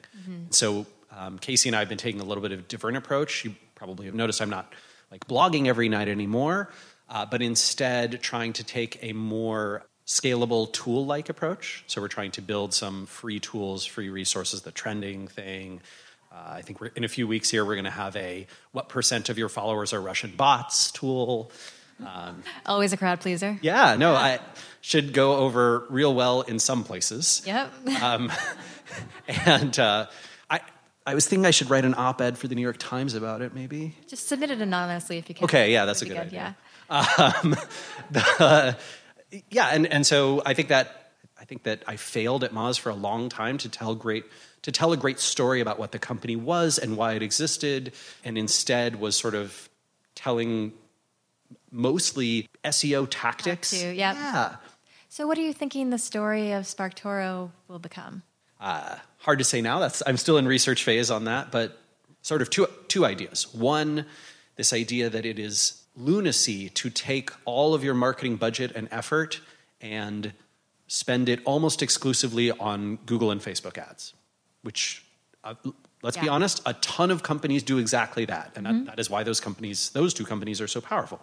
So 0.51 0.85
um, 1.11 1.39
Casey 1.39 1.69
and 1.69 1.75
I 1.75 1.79
have 1.79 1.89
been 1.89 1.97
taking 1.97 2.21
a 2.21 2.23
little 2.23 2.43
bit 2.43 2.51
of 2.51 2.59
a 2.59 2.63
different 2.63 2.97
approach. 2.97 3.43
You 3.43 3.55
probably 3.73 4.05
have 4.05 4.13
noticed 4.13 4.39
I'm 4.39 4.51
not 4.51 4.71
like 5.09 5.27
blogging 5.27 5.65
every 5.65 5.89
night 5.89 6.09
anymore, 6.09 6.71
uh, 7.09 7.25
but 7.25 7.41
instead 7.41 8.21
trying 8.21 8.53
to 8.53 8.63
take 8.63 8.99
a 9.01 9.13
more 9.13 9.83
scalable 10.05 10.71
tool-like 10.71 11.29
approach. 11.29 11.83
So 11.87 12.01
we're 12.01 12.07
trying 12.07 12.31
to 12.31 12.41
build 12.41 12.73
some 12.73 13.05
free 13.05 13.39
tools, 13.39 13.85
free 13.85 14.09
resources, 14.09 14.61
the 14.61 14.71
trending 14.71 15.27
thing. 15.27 15.81
Uh, 16.31 16.53
I 16.55 16.61
think 16.61 16.81
we're, 16.81 16.91
in 16.95 17.03
a 17.03 17.07
few 17.07 17.27
weeks 17.27 17.49
here, 17.49 17.63
we're 17.63 17.75
going 17.75 17.85
to 17.85 17.91
have 17.91 18.15
a 18.15 18.47
what 18.71 18.89
percent 18.89 19.29
of 19.29 19.37
your 19.37 19.49
followers 19.49 19.93
are 19.93 20.01
Russian 20.01 20.33
bots 20.35 20.91
tool. 20.91 21.51
Always 22.65 22.91
a 22.91 22.97
crowd 22.97 23.21
pleaser. 23.21 23.57
Yeah, 23.61 23.95
no, 23.95 24.13
I 24.15 24.39
should 24.81 25.13
go 25.13 25.37
over 25.37 25.85
real 25.89 26.13
well 26.13 26.41
in 26.41 26.59
some 26.59 26.83
places. 26.83 27.41
Yep. 27.45 27.71
And 29.27 29.79
uh, 29.79 30.07
I, 30.49 30.59
I 31.07 31.15
was 31.15 31.27
thinking 31.27 31.47
I 31.47 31.51
should 31.51 31.69
write 31.71 31.85
an 31.85 31.95
op-ed 31.97 32.37
for 32.37 32.47
the 32.47 32.53
New 32.53 32.61
York 32.61 32.77
Times 32.77 33.15
about 33.15 33.41
it, 33.41 33.55
maybe. 33.55 33.95
Just 34.07 34.27
submit 34.27 34.51
it 34.51 34.61
anonymously 34.61 35.17
if 35.17 35.29
you 35.29 35.35
can. 35.35 35.45
Okay, 35.45 35.71
yeah, 35.71 35.85
that's 35.85 36.03
a 36.03 36.05
good 36.05 36.13
be 36.13 36.37
idea. 36.37 36.55
Yeah. 36.91 38.73
yeah, 39.49 39.67
and, 39.67 39.87
and 39.87 40.05
so 40.05 40.41
I 40.45 40.53
think 40.53 40.69
that 40.69 41.11
I 41.39 41.45
think 41.45 41.63
that 41.63 41.83
I 41.87 41.97
failed 41.97 42.43
at 42.43 42.53
Moz 42.53 42.79
for 42.79 42.89
a 42.89 42.95
long 42.95 43.29
time 43.29 43.57
to 43.59 43.69
tell 43.69 43.95
great 43.95 44.25
to 44.61 44.71
tell 44.71 44.93
a 44.93 44.97
great 44.97 45.19
story 45.19 45.59
about 45.59 45.77
what 45.77 45.91
the 45.91 45.99
company 45.99 46.35
was 46.35 46.77
and 46.77 46.95
why 46.95 47.13
it 47.13 47.21
existed, 47.21 47.93
and 48.23 48.37
instead 48.37 48.99
was 48.99 49.15
sort 49.15 49.35
of 49.35 49.69
telling 50.15 50.71
mostly 51.69 52.47
SEO 52.63 53.07
tactics. 53.09 53.71
to, 53.71 53.93
yep. 53.93 54.15
Yeah. 54.15 54.55
So, 55.09 55.27
what 55.27 55.37
are 55.37 55.41
you 55.41 55.53
thinking 55.53 55.89
the 55.89 55.97
story 55.97 56.53
of 56.53 56.63
SparkToro 56.63 57.51
will 57.67 57.79
become? 57.79 58.23
Uh, 58.59 58.95
hard 59.19 59.39
to 59.39 59.45
say 59.45 59.61
now. 59.61 59.79
That's 59.79 60.01
I'm 60.07 60.17
still 60.17 60.37
in 60.37 60.47
research 60.47 60.83
phase 60.83 61.11
on 61.11 61.25
that, 61.25 61.51
but 61.51 61.77
sort 62.21 62.41
of 62.41 62.49
two 62.49 62.67
two 62.87 63.05
ideas. 63.05 63.53
One, 63.53 64.05
this 64.55 64.71
idea 64.71 65.09
that 65.09 65.25
it 65.25 65.39
is 65.39 65.82
lunacy 65.95 66.69
to 66.69 66.89
take 66.89 67.31
all 67.45 67.73
of 67.73 67.83
your 67.83 67.93
marketing 67.93 68.35
budget 68.35 68.71
and 68.75 68.87
effort 68.91 69.41
and 69.81 70.33
spend 70.87 71.29
it 71.29 71.39
almost 71.45 71.81
exclusively 71.81 72.51
on 72.51 72.97
Google 73.05 73.31
and 73.31 73.41
Facebook 73.41 73.77
ads, 73.77 74.13
which 74.61 75.05
uh, 75.43 75.55
let's 76.03 76.17
be 76.17 76.29
honest, 76.29 76.61
a 76.65 76.73
ton 76.75 77.09
of 77.09 77.23
companies 77.23 77.63
do 77.63 77.79
exactly 77.79 78.25
that, 78.25 78.51
and 78.55 78.65
that, 78.65 78.85
that 78.85 78.99
is 78.99 79.09
why 79.09 79.23
those 79.23 79.39
companies, 79.39 79.89
those 79.91 80.13
two 80.13 80.25
companies, 80.25 80.61
are 80.61 80.67
so 80.67 80.81
powerful. 80.81 81.19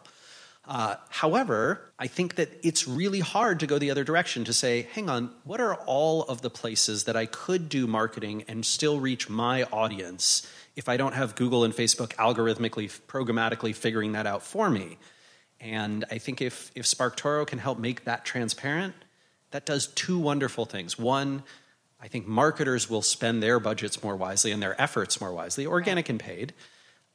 Uh, 0.66 0.96
however, 1.09 1.90
I 1.98 2.06
think 2.06 2.37
that 2.37 2.48
it's 2.62 2.87
really 2.87 3.20
hard 3.20 3.61
to 3.61 3.66
go 3.66 3.78
the 3.78 3.90
other 3.90 4.04
direction 4.04 4.44
to 4.44 4.52
say, 4.52 4.88
hang 4.92 5.09
on, 5.09 5.30
what 5.44 5.61
are 5.61 5.74
all 5.74 6.22
of 6.24 6.42
the 6.42 6.50
places 6.50 7.04
that 7.04 7.16
I 7.16 7.26
could 7.26 7.68
do 7.68 7.87
marketing 7.87 8.44
and 8.46 8.64
still 8.64 9.00
reach 9.00 9.28
my 9.28 9.64
audience 9.64 10.46
if 10.80 10.88
I 10.88 10.96
don't 10.96 11.12
have 11.12 11.34
Google 11.34 11.64
and 11.64 11.74
Facebook 11.74 12.14
algorithmically, 12.14 12.88
programmatically 13.06 13.74
figuring 13.74 14.12
that 14.12 14.26
out 14.26 14.42
for 14.42 14.70
me? 14.70 14.96
And 15.60 16.06
I 16.10 16.16
think 16.16 16.40
if, 16.40 16.72
if 16.74 16.86
SparkToro 16.86 17.46
can 17.46 17.58
help 17.58 17.78
make 17.78 18.04
that 18.04 18.24
transparent, 18.24 18.94
that 19.50 19.66
does 19.66 19.88
two 19.88 20.18
wonderful 20.18 20.64
things. 20.64 20.98
One, 20.98 21.42
I 22.00 22.08
think 22.08 22.26
marketers 22.26 22.88
will 22.88 23.02
spend 23.02 23.42
their 23.42 23.60
budgets 23.60 24.02
more 24.02 24.16
wisely 24.16 24.52
and 24.52 24.62
their 24.62 24.80
efforts 24.80 25.20
more 25.20 25.34
wisely, 25.34 25.66
organic 25.66 26.08
and 26.08 26.18
paid. 26.18 26.54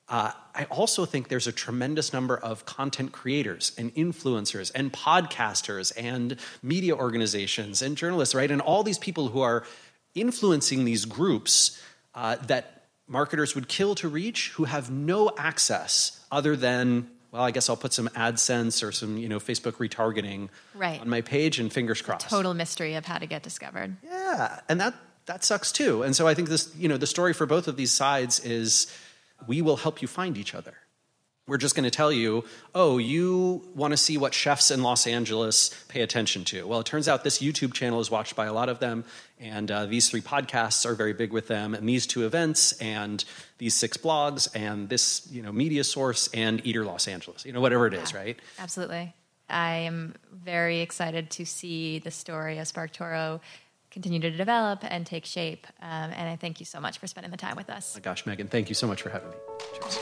Uh, 0.08 0.32
I 0.54 0.66
also 0.66 1.06
think 1.06 1.30
there's 1.30 1.48
a 1.48 1.52
tremendous 1.52 2.14
number 2.14 2.38
of 2.38 2.68
content 2.68 3.14
creators 3.14 3.72
and 3.80 3.92
influencers 3.96 4.72
and 4.76 4.94
podcasters 4.94 5.92
and 5.98 6.38
media 6.62 6.96
organizations 6.96 7.82
and 7.82 7.98
journalists, 7.98 8.36
right? 8.36 8.52
And 8.52 8.62
all 8.62 8.84
these 8.84 9.00
people 9.00 9.30
who 9.30 9.42
are 9.42 9.66
influencing 10.14 10.86
these 10.86 11.06
groups 11.06 11.82
uh, 12.14 12.36
that 12.46 12.75
marketers 13.08 13.56
would 13.56 13.68
kill 13.68 13.96
to 13.96 14.08
reach 14.10 14.50
who 14.56 14.64
have 14.66 14.90
no 14.92 15.32
access 15.38 16.26
other 16.32 16.56
than, 16.56 17.10
well, 17.32 17.44
I 17.44 17.52
guess 17.52 17.70
I'll 17.70 17.78
put 17.78 17.94
some 17.94 18.08
AdSense 18.10 18.84
or 18.88 18.92
some, 18.92 19.18
you 19.18 19.30
know, 19.30 19.40
Facebook 19.40 19.74
retargeting 19.74 20.50
Right. 20.74 21.00
on 21.00 21.10
my 21.10 21.22
page 21.22 21.60
and 21.60 21.72
fingers 21.72 22.02
crossed. 22.02 22.30
Total 22.30 22.54
mystery 22.54 22.96
of 22.96 23.06
how 23.06 23.18
to 23.18 23.26
get 23.28 23.44
discovered. 23.44 23.98
Yeah, 24.04 24.60
and 24.70 24.80
that 24.82 24.94
that 25.28 25.44
sucks 25.44 25.72
too. 25.72 26.04
And 26.04 26.16
so 26.16 26.28
I 26.28 26.36
think 26.36 26.50
this, 26.50 26.72
you 26.78 26.88
know, 26.88 26.98
the 26.98 27.08
story 27.08 27.34
for 27.34 27.48
both 27.48 27.68
of 27.68 27.78
these 27.78 27.92
sides 27.92 28.40
is 28.42 28.86
we 29.48 29.60
will 29.62 29.78
help 29.78 30.02
you 30.02 30.08
find 30.08 30.38
each 30.38 30.54
other. 30.54 30.76
We're 31.48 31.58
just 31.58 31.76
going 31.76 31.84
to 31.84 31.92
tell 31.92 32.12
you, 32.12 32.44
oh, 32.74 32.98
you 32.98 33.64
want 33.76 33.92
to 33.92 33.98
see 33.98 34.18
what 34.18 34.34
chefs 34.34 34.72
in 34.72 34.82
Los 34.82 35.06
Angeles 35.06 35.70
pay 35.88 36.02
attention 36.02 36.44
to. 36.46 36.66
Well, 36.66 36.80
it 36.80 36.88
turns 36.88 37.08
out 37.08 37.24
this 37.24 37.38
YouTube 37.40 37.74
channel 37.74 38.00
is 38.00 38.10
watched 38.10 38.36
by 38.36 38.48
a 38.48 38.54
lot 38.54 38.68
of 38.68 38.80
them, 38.80 39.06
and 39.40 39.70
uh, 39.70 39.86
these 39.86 40.10
three 40.10 40.22
podcasts 40.22 40.88
are 40.88 40.96
very 40.96 41.14
big 41.14 41.32
with 41.32 41.48
them, 41.48 41.76
and 41.76 41.88
these 41.88 42.08
two 42.08 42.26
events, 42.26 42.72
and 42.80 43.24
these 43.60 43.76
six 43.76 43.96
blogs, 43.96 44.48
and 44.56 44.90
this 44.90 45.28
you 45.32 45.44
know 45.44 45.52
media 45.52 45.84
source, 45.84 46.30
and 46.34 46.66
Eater 46.66 46.84
Los 46.84 47.08
Angeles, 47.08 47.46
you 47.46 47.54
know 47.54 47.62
whatever 47.62 47.86
it 47.86 47.94
is, 47.94 48.12
Yeah, 48.12 48.18
right? 48.18 48.40
Absolutely. 48.58 49.14
I 49.48 49.76
am 49.76 50.16
very 50.34 50.80
excited 50.80 51.30
to 51.32 51.46
see 51.46 52.00
the 52.00 52.10
story 52.10 52.58
of 52.58 52.66
SparkToro 52.66 53.40
continue 53.92 54.20
to 54.20 54.32
develop 54.32 54.80
and 54.82 55.06
take 55.06 55.26
shape. 55.26 55.68
Um, 55.80 56.12
and 56.12 56.28
I 56.28 56.38
thank 56.38 56.60
you 56.60 56.66
so 56.66 56.80
much 56.82 56.98
for 56.98 57.06
spending 57.06 57.30
the 57.30 57.38
time 57.38 57.56
with 57.56 57.70
us. 57.70 57.94
my 57.94 58.02
gosh, 58.02 58.26
Meghan, 58.26 58.50
thank 58.50 58.68
you 58.68 58.76
so 58.76 58.88
much 58.88 59.04
for 59.04 59.10
having 59.10 59.30
me. 59.30 59.36
Cheers. 59.80 60.00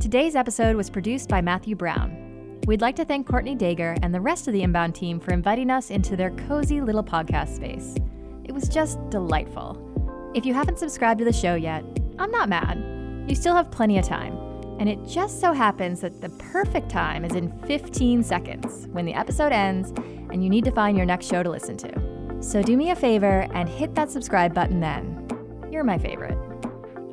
Today's 0.00 0.36
episode 0.36 0.76
was 0.76 0.88
produced 0.88 1.28
by 1.28 1.40
Matthew 1.40 1.74
Brown. 1.74 2.60
We'd 2.66 2.80
like 2.80 2.94
to 2.96 3.04
thank 3.04 3.26
Courtney 3.26 3.56
Dager 3.56 3.98
and 4.00 4.14
the 4.14 4.20
rest 4.20 4.46
of 4.46 4.54
the 4.54 4.62
Inbound 4.62 4.94
team 4.94 5.18
for 5.18 5.32
inviting 5.32 5.70
us 5.70 5.90
into 5.90 6.16
their 6.16 6.30
cozy 6.46 6.80
little 6.80 7.02
podcast 7.02 7.56
space. 7.56 7.96
It 8.44 8.52
was 8.52 8.68
just 8.68 8.98
delightful. 9.10 9.76
If 10.32 10.46
you 10.46 10.54
haven't 10.54 10.78
subscribed 10.78 11.18
to 11.18 11.24
the 11.24 11.32
show 11.32 11.56
yet, 11.56 11.84
I'm 12.18 12.30
not 12.30 12.48
mad. 12.48 12.78
You 13.28 13.34
still 13.34 13.56
have 13.56 13.70
plenty 13.70 13.98
of 13.98 14.06
time. 14.06 14.43
And 14.78 14.88
it 14.88 14.98
just 15.06 15.40
so 15.40 15.52
happens 15.52 16.00
that 16.00 16.20
the 16.20 16.30
perfect 16.30 16.88
time 16.88 17.24
is 17.24 17.34
in 17.34 17.56
15 17.66 18.22
seconds 18.22 18.88
when 18.88 19.04
the 19.04 19.14
episode 19.14 19.52
ends 19.52 19.92
and 20.30 20.42
you 20.42 20.50
need 20.50 20.64
to 20.64 20.72
find 20.72 20.96
your 20.96 21.06
next 21.06 21.26
show 21.26 21.42
to 21.42 21.50
listen 21.50 21.76
to. 21.78 22.42
So 22.42 22.62
do 22.62 22.76
me 22.76 22.90
a 22.90 22.96
favor 22.96 23.46
and 23.54 23.68
hit 23.68 23.94
that 23.94 24.10
subscribe 24.10 24.52
button 24.54 24.80
then. 24.80 25.20
You're 25.70 25.84
my 25.84 25.98
favorite. 25.98 26.38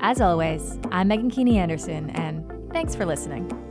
As 0.01 0.19
always, 0.19 0.79
I'm 0.91 1.09
Meghan 1.09 1.31
Keaney 1.31 1.55
Anderson, 1.55 2.09
and 2.11 2.71
thanks 2.73 2.95
for 2.95 3.05
listening. 3.05 3.70